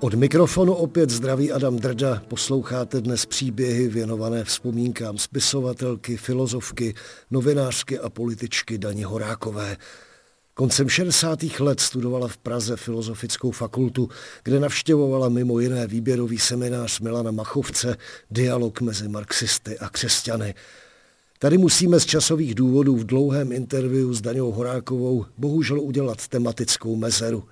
[0.00, 2.22] Od mikrofonu opět zdraví Adam Drda.
[2.28, 6.94] Posloucháte dnes příběhy věnované vzpomínkám spisovatelky, filozofky,
[7.30, 9.76] novinářky a političky Dani Horákové.
[10.62, 11.42] Koncem 60.
[11.60, 14.08] let studovala v Praze filozofickou fakultu,
[14.42, 17.96] kde navštěvovala mimo jiné výběrový seminář Milana Machovce
[18.30, 20.54] Dialog mezi marxisty a křesťany.
[21.38, 27.44] Tady musíme z časových důvodů v dlouhém interviu s Daňou Horákovou bohužel udělat tematickou mezeru.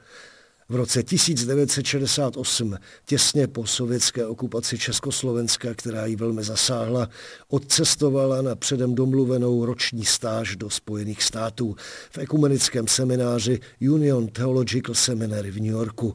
[0.70, 7.08] V roce 1968, těsně po sovětské okupaci Československa, která ji velmi zasáhla,
[7.48, 11.76] odcestovala na předem domluvenou roční stáž do Spojených států
[12.10, 16.14] v ekumenickém semináři Union Theological Seminary v New Yorku.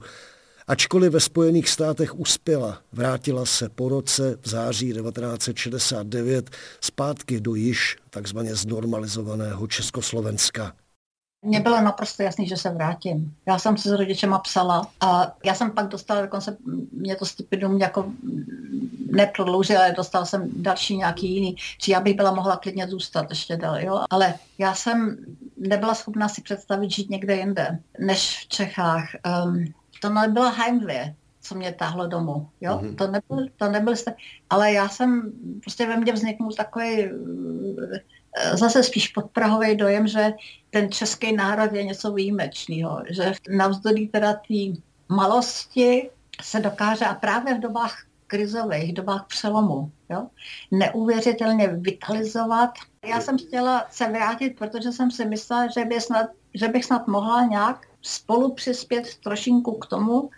[0.68, 6.50] Ačkoliv ve Spojených státech uspěla, vrátila se po roce v září 1969
[6.82, 10.74] zpátky do již takzvaně znormalizovaného Československa.
[11.46, 13.34] Mně bylo naprosto jasný, že se vrátím.
[13.46, 16.58] Já jsem se s rodičema psala a já jsem pak dostala, dokonce
[16.92, 18.12] mě to stipendium jako
[19.12, 23.58] neprodloužil, ale dostal jsem další nějaký jiný, či já bych byla mohla klidně zůstat ještě
[23.58, 24.04] dál, jo.
[24.10, 25.18] Ale já jsem
[25.58, 29.10] nebyla schopná si představit žít někde jinde, než v Čechách.
[29.46, 29.66] Um,
[30.02, 32.50] to nebyla Heimweh, co mě táhlo domů.
[32.62, 32.80] Jo?
[32.84, 32.96] Mm-hmm.
[32.96, 34.16] To, nebyl, to nebyl jste,
[34.50, 35.32] ale já jsem,
[35.62, 40.34] prostě ve mně vzniknul takový eh, zase spíš podprahový dojem, že
[40.76, 46.10] ten český národ je něco výjimečného, že navzdory teda té malosti
[46.42, 50.28] se dokáže a právě v dobách krizových, dobách přelomu, jo,
[50.72, 52.70] neuvěřitelně vitalizovat.
[53.06, 57.08] Já jsem chtěla se vrátit, protože jsem si myslela, že, by snad, že bych snad
[57.08, 60.30] mohla nějak spolu přispět trošinku k tomu,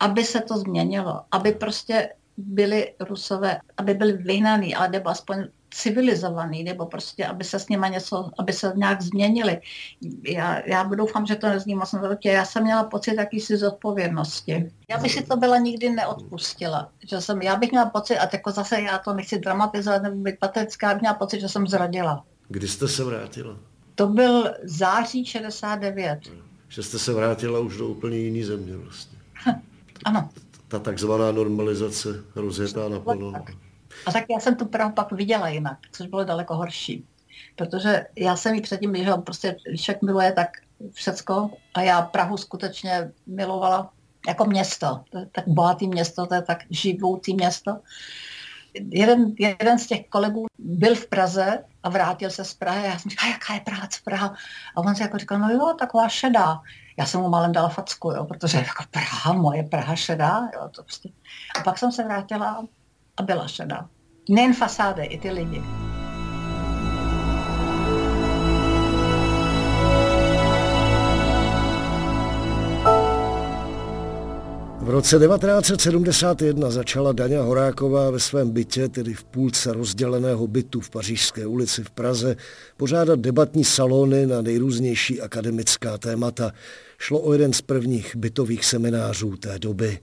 [0.00, 6.64] aby se to změnilo, aby prostě byli Rusové, aby byli vyhnaný, ale nebo aspoň civilizovaný,
[6.64, 9.60] nebo prostě, aby se s nima něco, aby se nějak změnili.
[10.28, 14.70] Já, já doufám, že to nezní moc na Já jsem měla pocit jakýsi zodpovědnosti.
[14.90, 16.90] Já bych si to byla nikdy neodpustila.
[17.10, 20.38] Že jsem, já bych měla pocit, a jako zase já to nechci dramatizovat nebo být
[20.38, 22.24] patetická, bych měla pocit, že jsem zradila.
[22.48, 23.56] Kdy jste se vrátila?
[23.94, 26.18] To byl září 69.
[26.68, 29.18] Že jste se vrátila už do úplně jiný země vlastně.
[30.04, 30.28] Ano.
[30.68, 33.32] Ta takzvaná normalizace rozjetá naplno.
[34.06, 37.04] A tak já jsem tu Prahu pak viděla jinak, což bylo daleko horší.
[37.56, 40.48] Protože já jsem ji předtím, že prostě člověk miluje tak
[40.92, 43.90] všecko a já Prahu skutečně milovala
[44.28, 45.00] jako město.
[45.10, 47.78] To je tak bohatý město, to je tak živoutý město.
[48.74, 52.86] Jeden, jeden z těch kolegů byl v Praze a vrátil se z Prahy.
[52.86, 54.34] Já jsem říkala, jaká je práce Praha?
[54.76, 56.60] A on si jako říkal, no jo, taková šedá.
[56.98, 60.48] Já jsem mu malem dala facku, jo, protože jako Praha, moje Praha šedá.
[60.54, 61.08] Jo, to prostě.
[61.60, 62.64] A pak jsem se vrátila
[63.18, 63.88] a byla šedá.
[64.28, 65.62] Nejen fasády, i ty lidi.
[74.88, 80.90] V roce 1971 začala Daňa Horáková ve svém bytě, tedy v půlce rozděleného bytu v
[80.90, 82.36] Pařížské ulici v Praze,
[82.76, 86.52] pořádat debatní salony na nejrůznější akademická témata.
[86.98, 89.98] Šlo o jeden z prvních bytových seminářů té doby.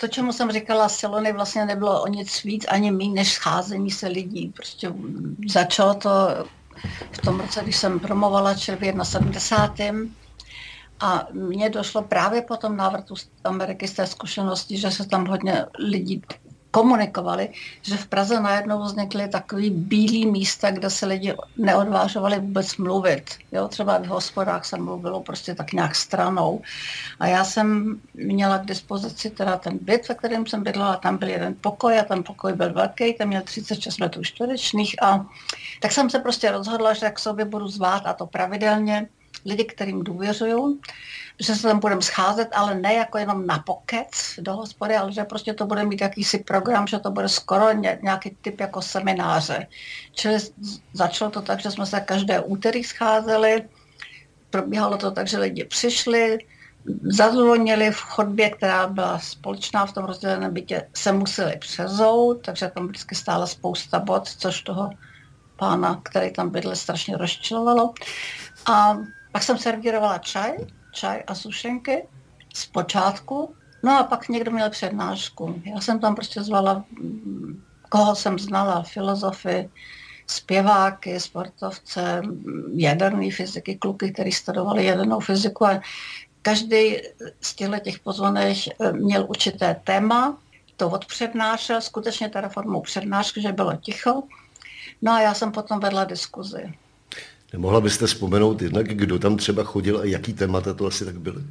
[0.00, 4.08] To, čemu jsem říkala, salony vlastně nebylo o nic víc, ani méně než scházení se
[4.08, 4.52] lidí.
[4.56, 4.92] Prostě
[5.48, 6.10] začalo to
[7.12, 10.00] v tom roce, když jsem promovala, čili v 71
[11.00, 15.26] a mně došlo právě po tom návratu z Ameriky z té zkušenosti, že se tam
[15.26, 16.22] hodně lidí
[16.70, 17.48] komunikovali,
[17.82, 23.24] že v Praze najednou vznikly takový bílý místa, kde se lidi neodvážovali vůbec mluvit.
[23.52, 26.62] Jo, třeba v hospodách se mluvilo prostě tak nějak stranou.
[27.20, 31.28] A já jsem měla k dispozici teda ten byt, ve kterém jsem bydlela, tam byl
[31.28, 35.26] jeden pokoj a ten pokoj byl velký, tam měl 36 metrů čtverečných a
[35.80, 39.08] tak jsem se prostě rozhodla, že jak sobě budu zvát a to pravidelně,
[39.44, 40.80] lidi, kterým důvěřuju,
[41.40, 45.24] že se tam budeme scházet, ale ne jako jenom na pokec do hospody, ale že
[45.24, 49.66] prostě to bude mít jakýsi program, že to bude skoro nějaký typ jako semináře.
[50.12, 50.38] Čili
[50.92, 53.68] začalo to tak, že jsme se každé úterý scházeli,
[54.50, 56.38] probíhalo to tak, že lidi přišli,
[57.02, 62.86] zazvonili v chodbě, která byla společná v tom rozděleném bytě, se museli přezout, takže tam
[62.86, 64.90] vždycky stála spousta bod, což toho
[65.56, 67.94] pána, který tam bydl, strašně rozčilovalo.
[68.66, 68.96] A
[69.32, 70.52] pak jsem servírovala čaj,
[70.92, 72.06] čaj a sušenky
[72.54, 73.54] z počátku.
[73.82, 75.62] No a pak někdo měl přednášku.
[75.64, 76.84] Já jsem tam prostě zvala,
[77.88, 79.70] koho jsem znala, filozofy,
[80.26, 82.22] zpěváky, sportovce,
[82.74, 85.80] jaderné fyziky, kluky, kteří studovali jadernou fyziku a
[86.42, 86.96] každý
[87.40, 90.38] z těchto těch pozvaných eh, měl určité téma,
[90.76, 94.22] to odpřednášel, skutečně teda formou přednášky, že bylo ticho.
[95.02, 96.74] No a já jsem potom vedla diskuzi.
[97.52, 101.42] Nemohla byste vzpomenout jednak, kdo tam třeba chodil a jaký témata to asi tak byly?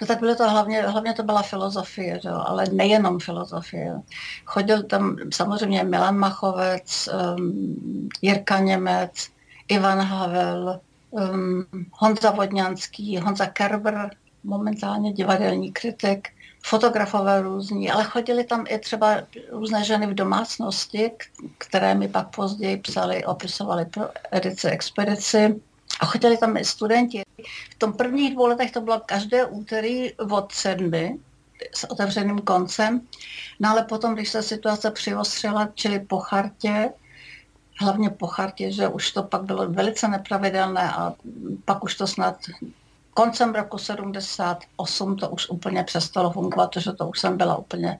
[0.00, 2.28] No tak bylo to hlavně, hlavně to byla filozofie, že?
[2.28, 4.00] ale nejenom filozofie.
[4.44, 9.28] Chodil tam samozřejmě Milan Machovec, um, Jirka Němec,
[9.68, 14.10] Ivan Havel, um, Honza Vodňanský, Honza Kerber,
[14.44, 16.28] momentálně divadelní kritik,
[16.62, 19.16] fotografové různí, ale chodili tam i třeba
[19.50, 21.10] různé ženy v domácnosti,
[21.58, 25.60] které mi pak později psali, opisovali pro edici Expedici.
[26.00, 27.22] A chodili tam i studenti.
[27.70, 31.18] V tom prvních dvou letech to bylo každé úterý od sedmi
[31.74, 33.00] s otevřeným koncem.
[33.60, 36.90] No ale potom, když se situace přiostřila, čili po chartě,
[37.80, 41.14] hlavně po chartě, že už to pak bylo velice nepravidelné a
[41.64, 42.36] pak už to snad
[43.18, 47.98] koncem roku 78 to už úplně přestalo fungovat, protože to už jsem byla úplně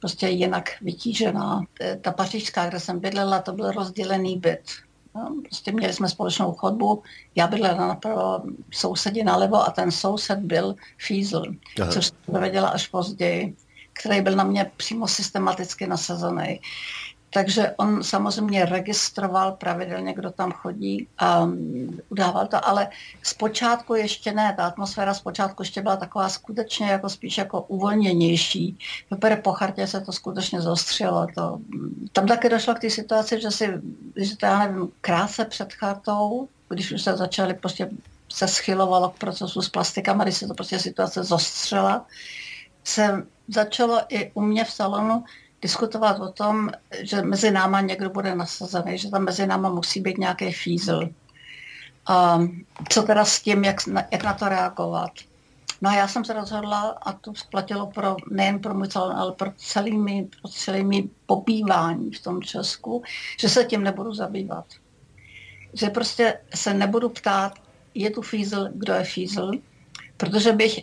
[0.00, 1.64] prostě jinak vytížená.
[2.00, 4.60] Ta pařížská, kde jsem bydlela, to byl rozdělený byt.
[5.14, 7.02] No, prostě měli jsme společnou chodbu,
[7.34, 11.44] já bydlela napravo, sousedi nalevo a ten soused byl Fízl,
[11.80, 11.92] Aha.
[11.92, 13.56] což jsem dověděla až později,
[13.92, 16.60] který byl na mě přímo systematicky nasazený.
[17.32, 21.48] Takže on samozřejmě registroval pravidelně, kdo tam chodí a
[22.08, 22.88] udával to, ale
[23.22, 28.78] zpočátku ještě ne, ta atmosféra zpočátku ještě byla taková skutečně jako spíš jako uvolněnější.
[29.08, 31.26] Teprve po chartě se to skutečně zostřilo.
[31.34, 31.58] To,
[32.12, 33.80] tam taky došlo k té situaci, že si,
[34.16, 37.90] že to já nevím, krátce před chartou, když už se začali prostě
[38.32, 42.06] se schylovalo k procesu s plastikama, když se to prostě situace zostřela,
[42.84, 45.24] se začalo i u mě v salonu
[45.62, 46.70] diskutovat o tom,
[47.00, 51.08] že mezi náma někdo bude nasazený, že tam mezi náma musí být nějaký fízl.
[52.06, 52.40] A
[52.88, 53.76] co teda s tím, jak,
[54.10, 55.10] jak na to reagovat?
[55.82, 59.32] No a já jsem se rozhodla, a to platilo pro, nejen pro můj salon, ale
[59.32, 63.02] pro celými, pro celými pobývání v tom Česku,
[63.40, 64.64] že se tím nebudu zabývat.
[65.72, 67.52] Že prostě se nebudu ptát,
[67.94, 69.50] je tu fízl, kdo je fízl,
[70.16, 70.80] protože bych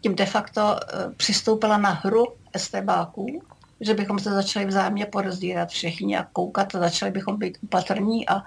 [0.00, 3.42] tím de facto eh, přistoupila na hru estebáků,
[3.80, 8.42] že bychom se začali vzájemně porozdírat všichni a koukat a začali bychom být opatrní a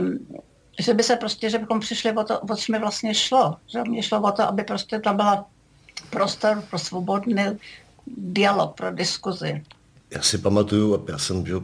[0.00, 0.18] um,
[0.80, 3.56] že by se prostě, že bychom přišli o to, o co mi vlastně šlo.
[3.66, 5.46] Že mě šlo o to, aby prostě tam byla
[6.10, 7.58] prostor pro svobodný
[8.06, 9.62] dialog, pro diskuzi.
[10.10, 11.54] Já si pamatuju, a já jsem, že,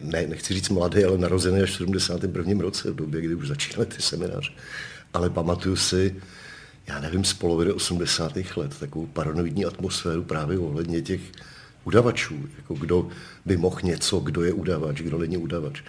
[0.00, 2.62] ne, nechci říct mladý, ale narozený až v 71.
[2.62, 4.52] roce, v době, kdy už začínaly ty semináře.
[5.14, 6.16] Ale pamatuju si,
[6.86, 8.32] já nevím, z poloviny 80.
[8.56, 11.20] let, takovou paranoidní atmosféru právě ohledně těch
[11.86, 13.08] udavačů, jako kdo
[13.46, 15.82] by mohl něco, kdo je udavač, kdo není udavač.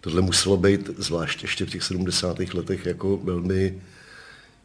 [0.00, 2.38] Tohle muselo být, zvlášť ještě v těch 70.
[2.54, 3.82] letech, jako velmi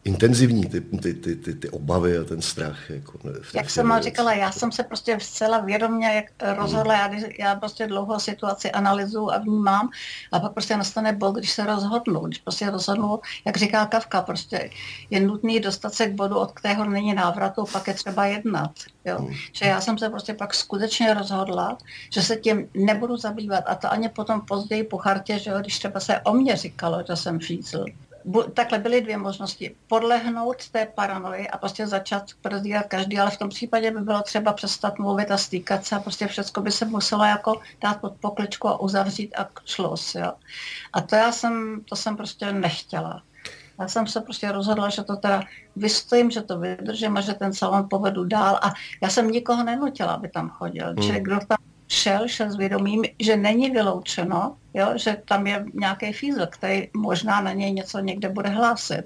[0.03, 2.89] intenzivní ty, ty, ty, ty, ty obavy a ten strach.
[2.89, 3.19] Jako
[3.53, 7.09] jak jsem mal říkala, já jsem se prostě zcela vědomě jak rozhodla, já,
[7.39, 9.89] já prostě dlouho situaci analyzu a vnímám
[10.31, 14.69] a pak prostě nastane bod, když se rozhodnu, když prostě rozhodnu, jak říká Kavka, prostě
[15.09, 18.71] je nutný dostat se k bodu, od kterého není návratu, pak je třeba jednat.
[19.05, 19.17] Jo?
[19.17, 19.33] Hmm.
[19.53, 21.77] Že já jsem se prostě pak skutečně rozhodla,
[22.13, 25.79] že se tím nebudu zabývat a to ani potom později po chartě, že jo, když
[25.79, 27.85] třeba se o mě říkalo, že jsem fízl,
[28.53, 29.75] takhle byly dvě možnosti.
[29.87, 34.53] Podlehnout té paranoji a prostě začat prozírat každý, ale v tom případě by bylo třeba
[34.53, 38.67] přestat mluvit a stýkat se a prostě všechno by se muselo jako dát pod pokličku
[38.67, 40.31] a uzavřít a šlos, jo.
[40.93, 43.23] A to já jsem, to jsem prostě nechtěla.
[43.79, 45.43] Já jsem se prostě rozhodla, že to teda
[45.75, 50.13] vystojím, že to vydržím a že ten salon povedu dál a já jsem nikoho nenutila,
[50.13, 50.87] aby tam chodil.
[50.87, 51.03] Hmm.
[51.03, 51.57] Čili kdo tam
[51.89, 57.41] šel, šel s vědomím, že není vyloučeno, jo, že tam je nějaký fízl, který možná
[57.41, 59.03] na něj něco někde bude hlásit.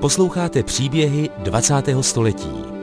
[0.00, 1.74] Posloucháte příběhy 20.
[2.00, 2.75] století.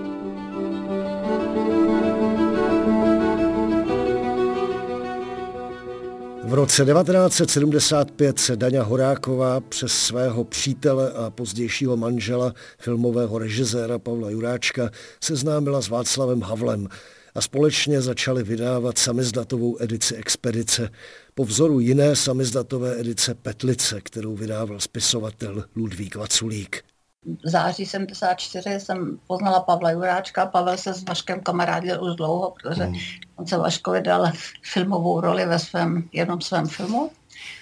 [6.64, 14.90] Roce 1975 se Daňa Horáková přes svého přítele a pozdějšího manžela, filmového režiséra Pavla Juráčka,
[15.24, 16.88] seznámila s Václavem Havlem
[17.36, 20.90] a společně začali vydávat samizdatovou edici Expedice.
[21.36, 26.93] Po vzoru jiné samizdatové edice Petlice, kterou vydával spisovatel Ludvík Vaculík
[27.26, 30.46] v září 74 jsem poznala Pavla Juráčka.
[30.46, 32.96] Pavel se s Vaškem kamarádil už dlouho, protože mm.
[33.36, 34.32] on se Vaškovi dal
[34.62, 37.12] filmovou roli ve svém jednom svém filmu.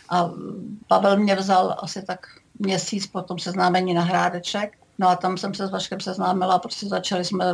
[0.10, 0.30] A
[0.88, 2.28] Pavel mě vzal asi tak
[2.60, 6.88] měsíc po tom seznámení na Hrádeček No a tam jsem se s Vaškem seznámila, prostě
[6.88, 7.46] začali jsme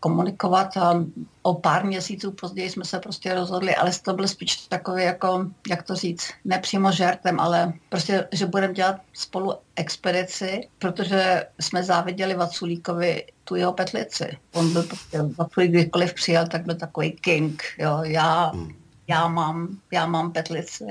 [0.00, 1.04] komunikovat a
[1.42, 5.82] o pár měsíců později jsme se prostě rozhodli, ale to byl spíš takový jako, jak
[5.82, 13.24] to říct, nepřímo žertem, ale prostě, že budeme dělat spolu expedici, protože jsme záviděli Vaculíkovi
[13.44, 14.38] tu jeho petlici.
[14.52, 18.74] On byl prostě, Vaculík kdykoliv přijel, tak byl takový king, jo, já, hmm.
[19.08, 20.84] já mám, já mám petlici.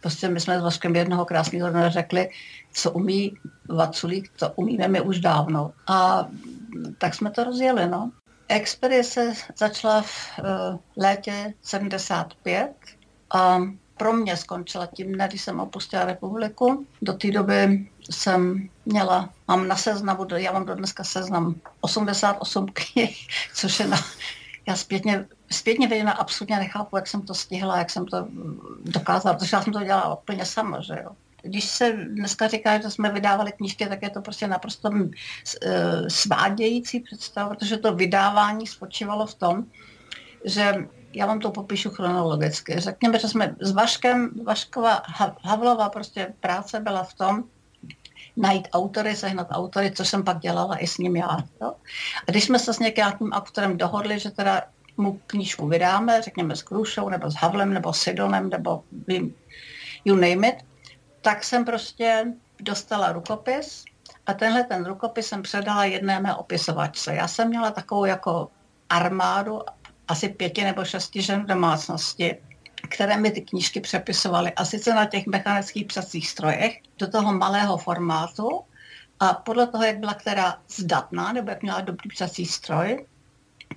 [0.00, 2.28] Prostě my jsme s Vaškem jednoho krásného dne řekli,
[2.76, 3.36] co umí
[3.68, 5.72] Vaculík, to umíme my už dávno.
[5.86, 6.28] A
[6.98, 8.10] tak jsme to rozjeli, no.
[8.48, 12.72] Expedice začala v uh, létě 75
[13.34, 13.58] a
[13.96, 16.86] pro mě skončila tím když jsem opustila republiku.
[17.02, 23.28] Do té doby jsem měla, mám na seznamu, já mám do dneska seznam 88 knih,
[23.54, 23.98] což je na,
[24.68, 28.28] já zpětně, zpětně věděna absolutně nechápu, jak jsem to stihla, jak jsem to
[28.84, 31.10] dokázala, protože já jsem to dělala úplně sama, že jo
[31.42, 37.00] když se dneska říká, že jsme vydávali knížky, tak je to prostě naprosto eh, svádějící
[37.00, 39.64] představa, protože to vydávání spočívalo v tom,
[40.44, 40.74] že
[41.12, 42.80] já vám to popíšu chronologicky.
[42.80, 45.02] Řekněme, že jsme s Vaškem, Vaškova
[45.42, 47.44] Havlova prostě práce byla v tom,
[48.36, 51.38] najít autory, sehnat autory, co jsem pak dělala i s ním já.
[51.62, 51.72] Jo?
[52.28, 54.62] A když jsme se s nějakým autorem dohodli, že teda
[54.96, 58.82] mu knížku vydáme, řekněme s Krušou, nebo s Havlem, nebo s Sidonem, nebo
[60.04, 60.54] you name it,
[61.26, 62.24] tak jsem prostě
[62.60, 63.84] dostala rukopis
[64.26, 67.14] a tenhle ten rukopis jsem předala jedné mé opisovačce.
[67.14, 68.48] Já jsem měla takovou jako
[68.90, 69.60] armádu
[70.08, 72.36] asi pěti nebo šesti žen v domácnosti,
[72.88, 74.52] které mi ty knížky přepisovaly.
[74.52, 78.60] A sice na těch mechanických psacích strojech do toho malého formátu
[79.20, 83.06] a podle toho, jak byla která zdatná nebo jak měla dobrý psací stroj,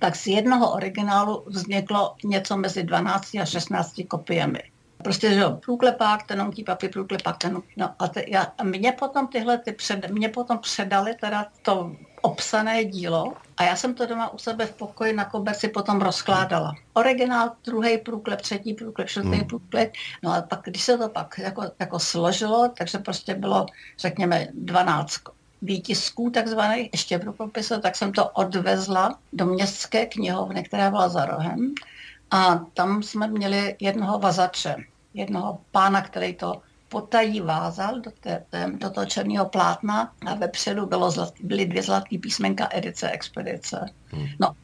[0.00, 4.62] tak z jednoho originálu vzniklo něco mezi 12 a 16 kopiemi.
[5.02, 9.26] Prostě, že jo, průklepák, tenonký papír, průklepák, tenonký, no a, te, já, a mě potom
[9.26, 11.92] tyhle, ty před, mě potom předali teda to
[12.22, 16.74] obsané dílo a já jsem to doma u sebe v pokoji na koberci potom rozkládala.
[16.92, 19.46] Originál, druhý průklep, třetí průklep, čtvrtý hmm.
[19.46, 19.92] průklep.
[20.22, 23.66] No a pak, když se to pak jako, jako složilo, takže prostě bylo,
[23.98, 25.20] řekněme, 12
[25.62, 31.24] výtisků takzvaných, ještě v rukopisu, tak jsem to odvezla do městské knihovny, která byla za
[31.24, 31.74] rohem.
[32.30, 34.76] A tam jsme měli jednoho vazače,
[35.14, 38.44] jednoho pána, který to potají vázal do, té,
[38.78, 43.86] do toho černého plátna a vepředu bylo zlat, byly dvě zlaté písmenka edice expedice.
[44.06, 44.26] Hmm.
[44.40, 44.54] No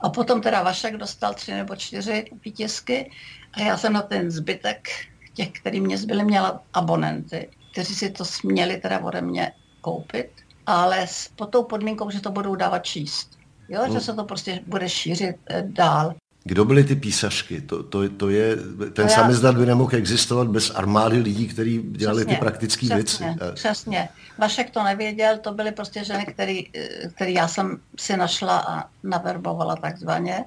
[0.00, 3.10] a potom teda Vašek dostal tři nebo čtyři výtisky
[3.52, 4.88] a já jsem na ten zbytek
[5.34, 10.30] těch, který mě zbyly, měla abonenty, kteří si to směli teda ode mě koupit,
[10.66, 13.38] ale s, pod tou podmínkou, že to budou dávat číst.
[13.68, 13.92] Jo, hmm.
[13.92, 16.14] že se to prostě bude šířit eh, dál.
[16.46, 17.60] Kdo byly ty písařky?
[17.60, 18.56] To, to, to je,
[18.92, 19.14] ten já...
[19.14, 23.24] samizdat by nemohl existovat bez armády lidí, kteří dělali přesně, ty praktické věci.
[23.54, 24.08] Přesně.
[24.38, 26.66] Vašek to nevěděl, to byly prostě ženy, který,
[27.14, 30.44] který já jsem si našla a naverbovala takzvaně.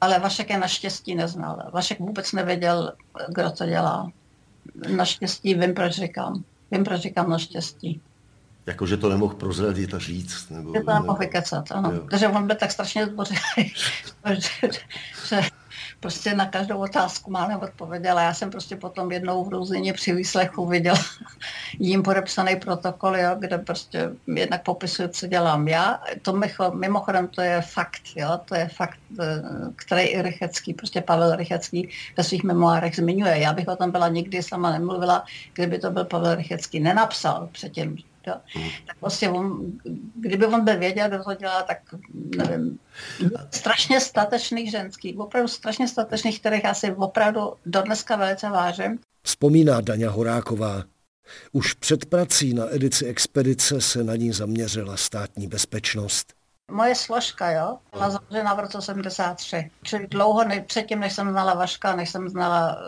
[0.00, 1.70] Ale Vašek je naštěstí neznal.
[1.72, 2.92] Vašek vůbec nevěděl,
[3.28, 4.10] kdo to dělá.
[4.96, 6.44] Naštěstí vím, proč říkám.
[6.70, 8.00] Vím, proč říkám naštěstí.
[8.66, 10.50] Jako, že to nemohl prozradit a říct.
[10.50, 11.92] Nebo, že to nemohl vykecat, ano.
[11.92, 12.00] Jo.
[12.10, 13.40] Takže on byl tak strašně zdvořilý,
[14.34, 14.68] že,
[15.28, 15.40] že
[16.00, 18.22] prostě na každou otázku má neodpověděla.
[18.22, 20.98] Já jsem prostě potom jednou v Růzině při výslechu viděla
[21.78, 26.00] jim podepsaný protokol, jo, kde prostě jednak popisuje, co dělám já.
[26.22, 26.40] To
[26.74, 29.42] mimochodem to je fakt, jo, to je fakt, eh,
[29.76, 33.38] který i Rychecký, prostě Pavel Rychecký ve svých memoárech zmiňuje.
[33.38, 37.98] Já bych o tom byla nikdy sama nemluvila, kdyby to byl Pavel Rychecký nenapsal předtím,
[38.26, 38.34] Jo.
[38.56, 38.68] Mm.
[38.86, 39.72] Tak prostě on,
[40.14, 41.78] kdyby on byl věděl, kdo to dělá, tak
[42.36, 42.78] nevím.
[43.50, 48.98] Strašně statečných ženských, opravdu strašně statečných, kterých já si opravdu dodneska velice vážím.
[49.22, 50.82] Vzpomíná Daňa Horáková.
[51.52, 56.32] Už před prací na edici Expedice se na ní zaměřila státní bezpečnost.
[56.70, 59.70] Moje složka, jo, byla založena v roce 73.
[59.82, 62.78] Čili dlouho ne, předtím, než jsem znala Vaška, než jsem znala,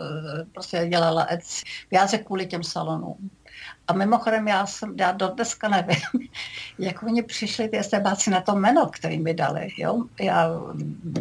[0.41, 1.65] eh, prostě dělala edici.
[1.91, 3.29] Já se kvůli těm salonům.
[3.87, 6.29] A mimochodem já jsem, já do dneska nevím,
[6.79, 9.67] jak oni přišli ty estebáci na to jméno, který mi dali.
[9.77, 10.03] Jo?
[10.19, 10.49] Já,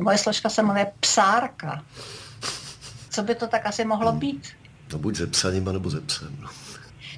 [0.01, 1.85] moje složka se jmenuje Psárka.
[3.11, 4.20] Co by to tak asi mohlo hmm.
[4.20, 4.49] být?
[4.93, 6.37] No buď ze psaním, nebo ze psem.
[6.41, 6.49] No.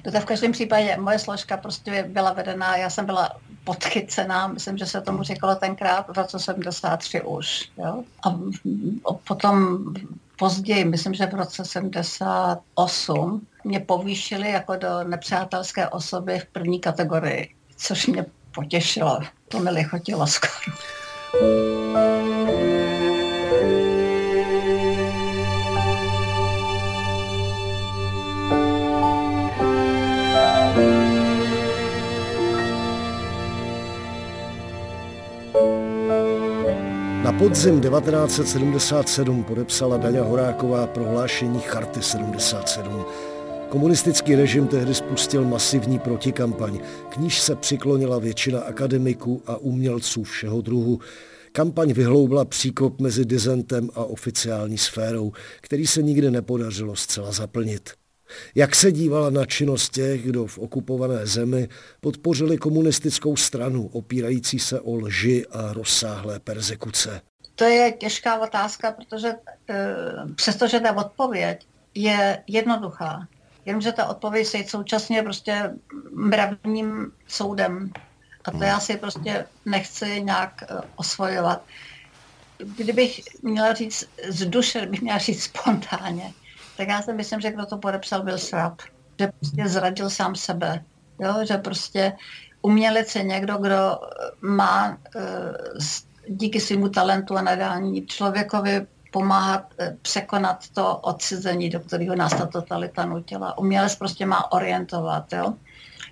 [0.05, 3.29] No to v každém případě moje složka prostě byla vedená, já jsem byla
[3.63, 7.69] podchycená, myslím, že se tomu říkalo tenkrát v roce 73 už.
[7.77, 8.03] Jo?
[8.23, 8.33] A
[9.27, 9.85] potom
[10.39, 17.55] později, myslím, že v roce 78, mě povýšili jako do nepřátelské osoby v první kategorii,
[17.77, 19.19] což mě potěšilo.
[19.47, 20.75] To mi lichotilo skoro.
[37.23, 43.05] Na podzim 1977 podepsala Daňa Horáková prohlášení Charty 77.
[43.71, 46.79] Komunistický režim tehdy spustil masivní protikampaň.
[47.09, 50.99] K níž se přiklonila většina akademiků a umělců všeho druhu.
[51.51, 57.89] Kampaň vyhloubla příkop mezi dizentem a oficiální sférou, který se nikdy nepodařilo zcela zaplnit.
[58.55, 61.69] Jak se dívala na činnost těch, kdo v okupované zemi
[62.01, 67.21] podpořili komunistickou stranu, opírající se o lži a rozsáhlé persekuce?
[67.55, 69.95] To je těžká otázka, protože e,
[70.35, 71.65] přestože ta odpověď
[71.95, 73.27] je jednoduchá,
[73.65, 75.71] jenomže ta odpověď je současně prostě
[76.11, 77.91] mravním soudem.
[78.45, 81.63] A to já si prostě nechci nějak e, osvojovat.
[82.77, 86.33] Kdybych měla říct z duše, kdybych měla říct spontánně,
[86.77, 88.81] tak já si myslím, že kdo to podepsal, byl Srap.
[89.19, 90.83] Že prostě zradil sám sebe.
[91.19, 91.35] Jo?
[91.47, 92.13] Že prostě
[92.61, 93.99] umělec je někdo, kdo
[94.41, 95.21] má e,
[96.27, 102.45] díky svému talentu a nadání člověkovi pomáhat e, překonat to odcizení, do kterého nás ta
[102.45, 103.57] totalita nutila.
[103.57, 105.53] Umělec prostě má orientovat, jo?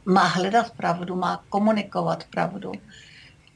[0.05, 2.71] má hledat pravdu, má komunikovat pravdu.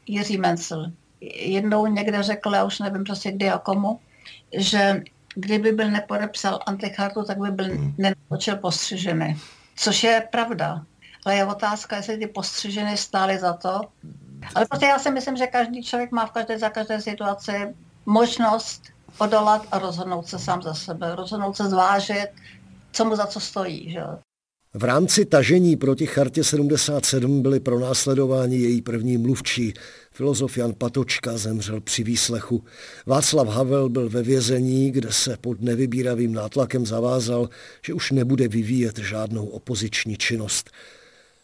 [0.08, 0.92] Jiří Mencel,
[1.36, 4.00] jednou někde řekl, já už nevím prostě kdy a komu,
[4.58, 5.02] že
[5.36, 7.96] kdyby byl nepodepsal antichartu, tak by byl hmm.
[7.98, 9.38] nenatočil postřiženy.
[9.76, 10.84] Což je pravda.
[11.26, 13.82] Ale je otázka, jestli ty postřiženy stály za to.
[14.56, 17.76] Ale prostě já si myslím, že každý člověk má v každé, za každé situaci
[18.06, 22.28] možnost odolat a rozhodnout se sám za sebe, rozhodnout se zvážit,
[22.92, 23.92] co mu za co stojí.
[23.92, 24.02] Že?
[24.76, 29.74] V rámci tažení proti chartě 77 byli pro následování její první mluvčí.
[30.12, 32.64] Filozof Jan Patočka zemřel při výslechu.
[33.06, 37.50] Václav Havel byl ve vězení, kde se pod nevybíravým nátlakem zavázal,
[37.86, 40.70] že už nebude vyvíjet žádnou opoziční činnost.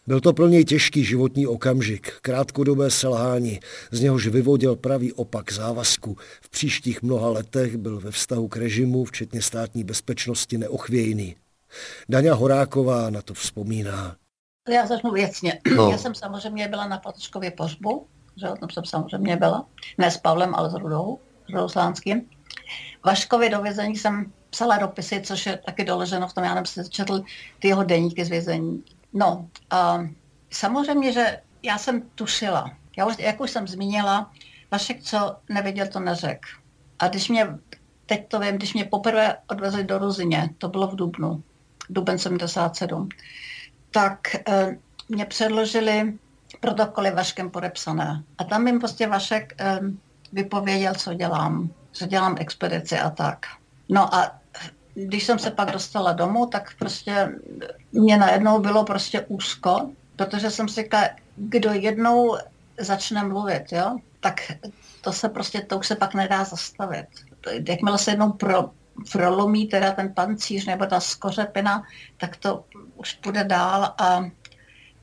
[0.09, 3.59] Byl to plně těžký životní okamžik, krátkodobé selhání,
[3.91, 6.17] z něhož vyvodil pravý opak závazku.
[6.41, 11.35] V příštích mnoha letech byl ve vztahu k režimu, včetně státní bezpečnosti, neochvějný.
[12.09, 14.15] Daňa Horáková na to vzpomíná.
[14.69, 15.59] Já začnu věcně.
[15.75, 15.91] No.
[15.91, 19.65] Já jsem samozřejmě byla na Patočkově pohřbu, že tam jsem samozřejmě byla.
[19.97, 22.21] Ne s Pavlem, ale s Rudou, s Rudou Slánským.
[23.05, 26.89] Vaškovi do vězení jsem psala dopisy, což je taky doloženo v tom, já jsem si
[26.89, 27.23] četl
[27.59, 28.83] ty jeho deníky z vězení.
[29.13, 30.07] No, a
[30.51, 32.71] samozřejmě, že já jsem tušila.
[32.97, 34.31] Já už, jak už jsem zmínila,
[34.71, 36.49] Vašek, co nevěděl, to neřekl.
[36.99, 37.47] A když mě,
[38.05, 41.43] teď to vím, když mě poprvé odvezli do Ruzině, to bylo v Dubnu,
[41.89, 43.09] duben 77,
[43.91, 44.77] tak e,
[45.09, 46.13] mě předložili
[46.59, 48.23] protokoly Vaškem podepsané.
[48.37, 49.79] A tam jim prostě Vašek e,
[50.33, 53.45] vypověděl, co dělám, že dělám expedici a tak.
[53.89, 54.38] No a
[54.93, 57.31] když jsem se pak dostala domů, tak prostě
[57.91, 62.37] mě najednou bylo prostě úzko, protože jsem si říkala, kdo jednou
[62.79, 64.51] začne mluvit, jo, tak
[65.01, 67.05] to se prostě, to už se pak nedá zastavit.
[67.67, 68.69] Jakmile se jednou pro,
[69.11, 71.83] prolomí teda ten pancíř nebo ta skořepina,
[72.17, 72.63] tak to
[72.95, 74.25] už půjde dál a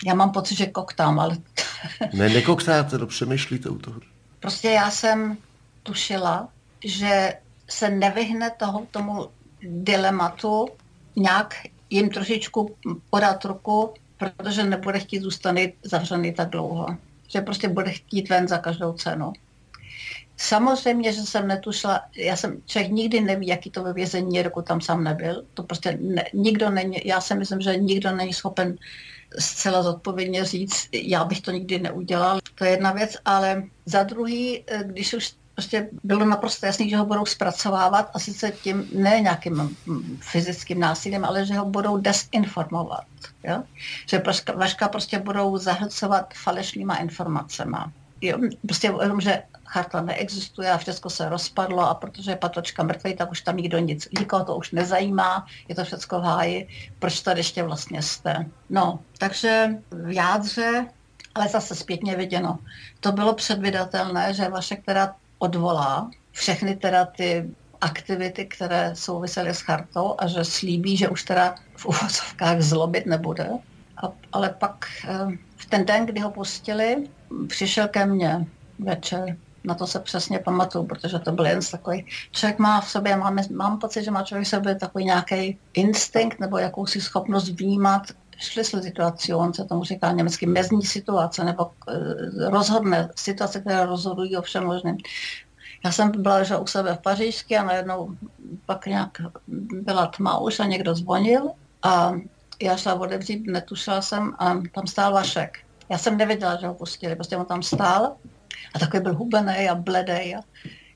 [0.07, 1.37] já mám pocit, že koktám, ale...
[2.13, 4.01] ne, nekoktáte, to přemýšlíte u toho.
[4.41, 5.37] Prostě já jsem
[5.83, 6.49] tušila,
[6.85, 7.35] že
[7.69, 9.29] se nevyhne toho, tomu
[9.63, 10.69] dilematu
[11.17, 11.55] nějak
[11.91, 12.77] jim trošičku
[13.11, 16.87] podat ruku, protože nebude chtít zůstat zavřený tak dlouho.
[17.29, 19.33] Že prostě bude chtít ven za každou cenu.
[20.37, 24.67] Samozřejmě, že jsem netušila, já jsem, člověk nikdy neví, jaký to ve vězení je, dokud
[24.67, 25.45] tam sám nebyl.
[25.55, 28.77] To prostě ne, nikdo není, já si myslím, že nikdo není schopen
[29.39, 32.39] zcela zodpovědně říct, já bych to nikdy neudělal.
[32.55, 36.97] To je jedna věc, ale za druhý, eh, když už prostě bylo naprosto jasný, že
[36.97, 39.77] ho budou zpracovávat a sice tím ne nějakým
[40.21, 43.05] fyzickým násilím, ale že ho budou desinformovat.
[43.45, 43.63] Jo?
[44.07, 44.23] Že
[44.55, 47.77] Vaška prostě budou zahlcovat falešnýma informacemi.
[48.21, 48.39] Jo?
[48.67, 53.31] Prostě jenom, že charta neexistuje a všechno se rozpadlo a protože je patočka mrtvý, tak
[53.31, 57.41] už tam nikdo nic, nikoho to už nezajímá, je to všechno v háji, proč tady
[57.41, 58.47] ještě vlastně jste.
[58.71, 60.87] No, takže v jádře
[61.37, 62.59] ale zase zpětně viděno.
[63.01, 70.15] To bylo předvydatelné, že vaše, která odvolá všechny teda ty aktivity, které souvisely s chartou
[70.19, 73.49] a že slíbí, že už teda v uvozovkách zlobit nebude.
[74.03, 77.09] A, ale pak eh, v ten den, kdy ho pustili,
[77.49, 78.47] přišel ke mně
[78.79, 79.37] večer.
[79.65, 82.07] Na to se přesně pamatuju, protože to byl jen takový...
[82.31, 86.41] Člověk má v sobě, mám, mám pocit, že má člověk v sobě takový nějaký instinkt
[86.41, 88.03] nebo jakousi schopnost vnímat
[88.41, 94.43] situaci, on se tomu říká německy mezní situace, nebo eh, rozhodné situace, které rozhodují o
[94.43, 94.97] všem možném.
[95.85, 98.17] Já jsem byla že u sebe v Pařížsky a najednou
[98.67, 99.11] pak nějak
[99.73, 101.51] byla tma už a někdo zvonil
[101.83, 102.13] a
[102.63, 105.59] já šla otevřít, netušila jsem a tam stál Vašek.
[105.89, 108.17] Já jsem nevěděla, že ho pustili, prostě on tam stál
[108.75, 110.41] a takový byl hubený a bledý a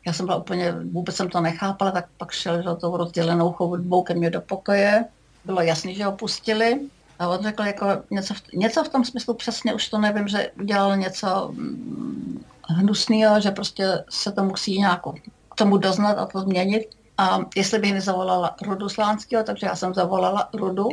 [0.07, 4.03] já jsem byla úplně, vůbec jsem to nechápala, tak pak šel že tou rozdělenou chodbou
[4.03, 5.05] ke mně do pokoje.
[5.45, 6.81] Bylo jasný, že ho pustili
[7.21, 10.51] a on řekl jako něco v, něco v tom smyslu přesně, už to nevím, že
[10.61, 15.03] udělal něco mm, hnusného, že prostě se to musí nějak
[15.51, 16.89] k tomu doznat a to změnit.
[17.19, 20.89] A jestli bych nezavolala Rudu Slánského, takže já jsem zavolala Rudu.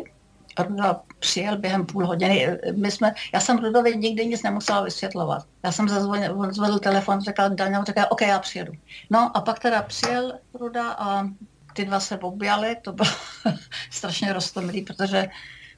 [0.59, 2.57] Ruda přijel během půl hodiny.
[2.75, 5.45] My jsme, já jsem Rudovi nikdy nic nemusela vysvětlovat.
[5.63, 8.73] Já jsem zazvonil, on zvedl telefon, řekl Daniel, řekl, OK, já přijedu.
[9.09, 11.29] No a pak teda přijel Ruda a
[11.73, 13.09] ty dva se objali, to bylo
[13.91, 15.27] strašně roztomilý, protože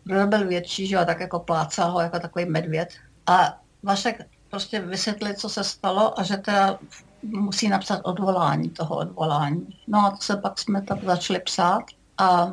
[0.10, 2.90] Bruno byl větší, že jo, tak jako plácal ho jako takový medvěd.
[3.28, 6.80] A Vašek prostě vysvětlil, co se stalo a že teda
[7.24, 9.78] musí napsat odvolání toho odvolání.
[9.88, 11.84] No a to se pak jsme tam začali psát
[12.18, 12.52] a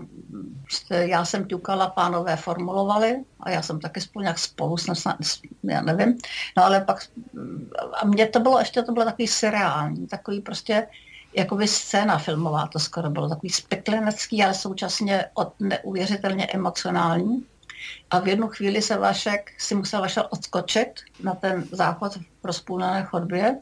[0.62, 5.16] prostě já jsem ťukala, pánové formulovali a já jsem taky spolu nějak spolu, snad,
[5.62, 6.18] já nevím.
[6.56, 7.08] No ale pak,
[8.00, 10.86] a mně to bylo, ještě to bylo takový seriální, takový prostě
[11.36, 17.46] jakoby scéna filmová, to skoro bylo takový speklenecký, ale současně od, neuvěřitelně emocionální.
[18.10, 20.88] A v jednu chvíli se Vašek si musel Vašel odskočit
[21.22, 23.58] na ten záchod v rozpůlné chodbě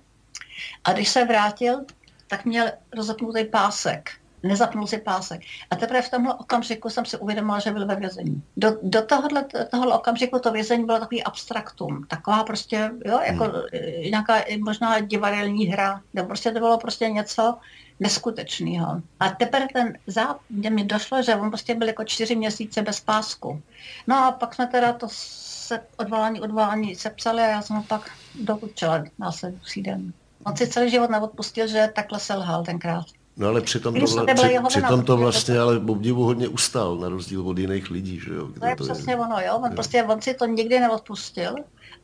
[0.85, 1.85] A když se vrátil,
[2.27, 2.67] tak měl
[2.97, 4.11] rozapnutý pásek
[4.45, 5.41] nezapnul si pásek.
[5.71, 8.43] A teprve v tomhle okamžiku jsem si uvědomila, že byl ve vězení.
[8.57, 13.63] Do, do tohohle, tohohle okamžiku to vězení bylo takový abstraktum, taková prostě, jo, jako hmm.
[14.11, 17.59] nějaká možná divadelní hra, nebo prostě to bylo prostě něco
[18.01, 19.03] neskutečného.
[19.21, 23.01] A teprve ten záp, kde mi došlo, že on prostě byl jako čtyři měsíce bez
[23.01, 23.63] pásku.
[24.07, 28.11] No a pak jsme teda to se odvolání, odvolání sepsali a já jsem ho pak
[28.35, 30.13] dokučila následující den.
[30.47, 33.05] On si celý život neodpustil, že takhle selhal tenkrát.
[33.37, 37.59] No ale přitom to, při, přitom to vlastně ale obdivu hodně ustal, na rozdíl od
[37.59, 38.49] jiných lidí, že jo?
[38.61, 39.17] To je to přesně je.
[39.17, 39.57] ono, jo.
[39.57, 39.75] On, jo.
[39.75, 41.55] Prostě, on si to nikdy neodpustil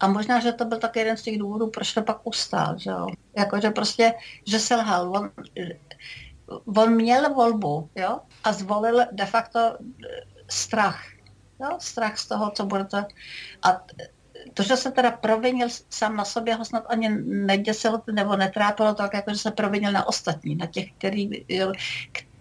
[0.00, 2.90] a možná, že to byl tak jeden z těch důvodů, proč to pak ustál, že
[2.90, 3.06] jo.
[3.38, 4.14] Jako, že prostě,
[4.46, 5.12] že selhal.
[5.16, 5.30] On,
[6.76, 9.76] on měl volbu, jo, a zvolil de facto
[10.48, 11.04] strach,
[11.60, 12.96] jo, strach z toho, co bude to.
[13.62, 13.82] A
[14.54, 19.14] to, že se teda provinil sám na sobě, ho snad ani neděsilo nebo netrápilo tak,
[19.14, 21.30] jako že se provinil na ostatní, na těch, který,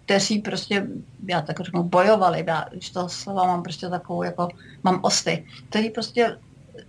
[0.04, 0.86] kteří prostě,
[1.28, 4.48] já tak řeknu, bojovali, já, když toho slova mám prostě takovou, jako
[4.82, 6.36] mám osty, kteří prostě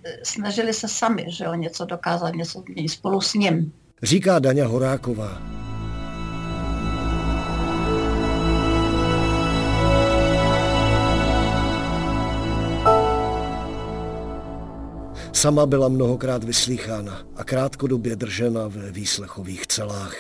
[0.04, 3.74] eh, snažili se sami, že jo, něco dokázat, něco spolu s ním.
[4.04, 5.42] Říká Daňa Horáková.
[15.42, 20.16] Sama byla mnohokrát vyslýchána a krátkodobě držena ve výslechových celách.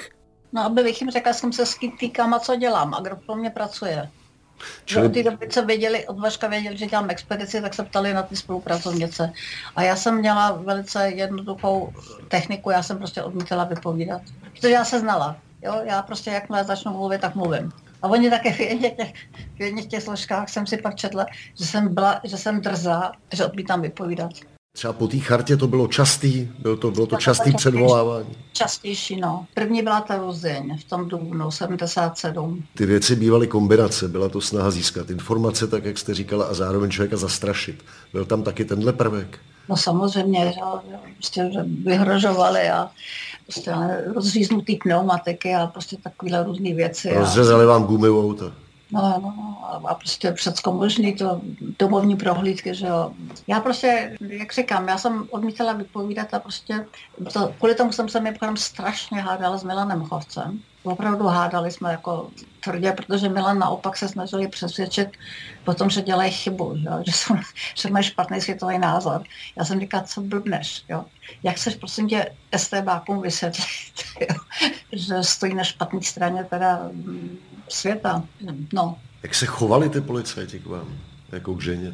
[0.54, 3.36] No, aby bych jim řekla, jsem se s týkám a co dělám a kdo pro
[3.36, 4.10] mě pracuje.
[4.86, 5.06] Čili...
[5.06, 8.24] Od té doby, co věděli, od Vaška věděli, že dělám expedici, tak se ptali na
[8.24, 9.34] ty spolupracovnice.
[9.76, 11.94] A já jsem měla velice jednoduchou
[12.28, 14.22] techniku, já jsem prostě odmítala vypovídat.
[14.54, 15.38] Protože já se znala.
[15.62, 15.82] Jo?
[15.84, 17.72] Já prostě jakmile začnu mluvit, tak mluvím.
[18.02, 19.14] A oni také v jedných těch,
[19.56, 21.26] v jedných těch složkách jsem si pak četla,
[21.58, 24.32] že jsem, byla, že jsem drzá, že odmítám vypovídat.
[24.74, 28.38] Třeba po té chartě to bylo častý, bylo to, bylo to častý předvolávání.
[28.54, 29.46] Častější, no.
[29.54, 32.64] První byla ta Ruzeň v tom dubnu 77.
[32.78, 36.92] Ty věci bývaly kombinace, byla to snaha získat informace, tak jak jste říkala, a zároveň
[36.92, 37.84] člověka zastrašit.
[38.14, 39.40] Byl tam taky tenhle prvek?
[39.70, 40.60] No samozřejmě, že,
[41.16, 42.92] prostě, že vyhrožovali a
[43.46, 43.72] prostě
[44.16, 47.14] rozříznutý pneumatiky a prostě takovéhle různé věci.
[47.14, 47.68] Rozřezali a...
[47.68, 48.52] vám gumy auta.
[48.92, 51.42] No, no, no, a prostě všecko možný, to
[51.80, 53.14] domovní prohlídky, že jo.
[53.48, 56.86] Já prostě, jak říkám, já jsem odmítala vypovídat a prostě
[57.34, 60.60] to, kvůli tomu jsem se mi strašně hádala s Milanem Chovcem.
[60.84, 62.30] Opravdu hádali jsme jako
[62.60, 65.10] tvrdě, protože Milan naopak se snažili přesvědčit
[65.64, 67.04] po tom, že dělají chybu, jo?
[67.06, 67.36] Že, jsou,
[67.76, 69.24] že mají špatný světový názor.
[69.56, 71.06] Já jsem říkala, co blbneš, jo?
[71.44, 73.66] Jak chceš prosím tě STBákům vysvětlit,
[74.22, 74.36] jo?
[74.92, 76.90] že stojí na špatné straně teda
[77.74, 78.24] světa.
[78.74, 78.98] No.
[79.24, 80.98] Jak se chovali ty policajti k vám,
[81.32, 81.94] jako k ženě?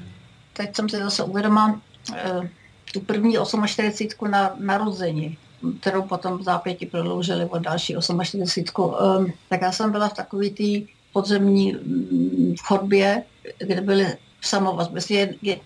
[0.54, 1.82] Teď jsem si zase uvědomila
[2.16, 2.50] eh,
[2.94, 5.38] tu první 48 na narození,
[5.80, 8.96] kterou potom v zápěti prodloužili o další 48.
[9.30, 10.64] Eh, tak já jsem byla v takové té
[11.14, 13.24] podzemní mm, chodbě,
[13.58, 15.00] kde byly samovazby.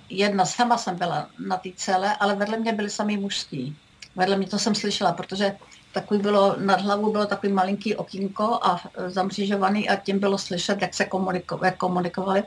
[0.09, 3.75] Jedna sama jsem byla na té celé, ale vedle mě byly samý mužský.
[4.15, 5.55] Vedle mě to jsem slyšela, protože
[5.93, 10.93] takový bylo, nad hlavou bylo takový malinký okýnko a zamřížovaný a tím bylo slyšet, jak
[10.93, 12.43] se komuniko, jak komunikovali.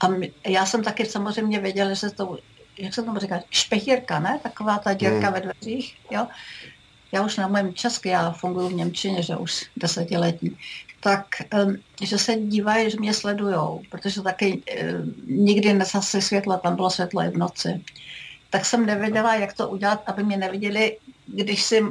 [0.00, 2.38] A my, já jsem taky samozřejmě věděla, že se to,
[2.78, 4.40] jak se tomu říká, špehírka, ne?
[4.42, 5.32] Taková ta dírka hmm.
[5.32, 6.26] ve dveřích, jo?
[7.12, 10.58] Já už na mém česky, já funguji v Němčině, že už desetiletí,
[11.00, 11.26] tak
[12.02, 17.22] že se dívají, že mě sledujou, protože taky um, nikdy nesasy světla, tam bylo světlo
[17.22, 17.84] i v noci.
[18.50, 20.96] Tak jsem nevěděla, jak to udělat, aby mě neviděli,
[21.26, 21.84] když si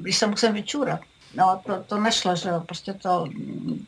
[0.00, 1.00] když se musím vyčůrat.
[1.34, 3.28] No, to, to nešlo, že jo, prostě to,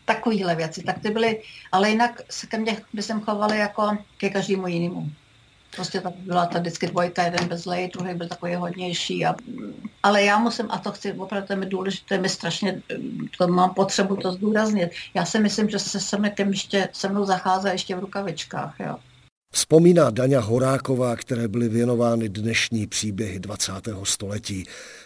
[0.04, 4.30] takovýhle věci, tak ty byly, ale jinak se ke mně by jsem chovali jako ke
[4.30, 5.10] každému jinému.
[5.76, 9.26] Prostě tak byla ta vždycky dvojka, jeden bez lej, druhý byl takový hodnější.
[9.26, 9.34] A,
[10.02, 12.82] ale já musím, a to chci, opravdu to je mi důležité, mi strašně,
[13.38, 14.90] to mám potřebu to zdůraznit.
[15.14, 18.96] Já si myslím, že se se mnou ještě, se mnou zachází ještě v rukavičkách, jo.
[19.50, 23.72] Vzpomíná Daňa Horáková, které byly věnovány dnešní příběhy 20.
[24.02, 24.64] století.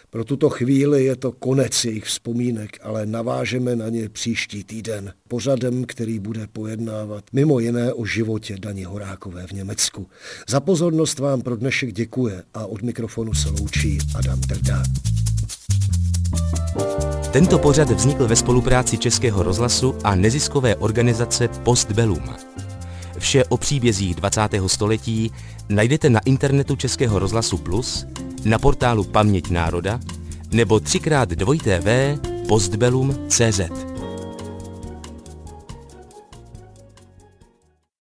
[0.09, 5.85] Pro tuto chvíli je to konec jejich vzpomínek, ale navážeme na ně příští týden pořadem,
[5.85, 10.07] který bude pojednávat mimo jiné o životě Dani Horákové v Německu.
[10.49, 14.83] Za pozornost vám pro dnešek děkuje a od mikrofonu se loučí Adam Trda.
[17.33, 22.52] Tento pořad vznikl ve spolupráci Českého rozhlasu a neziskové organizace Postbellum.
[23.17, 24.41] Vše o příbězích 20.
[24.67, 25.31] století
[25.69, 28.05] najdete na internetu Českého rozhlasu Plus,
[28.45, 29.99] na portálu Paměť národa
[30.51, 33.92] nebo třikrát dvojité v postbellum.cz.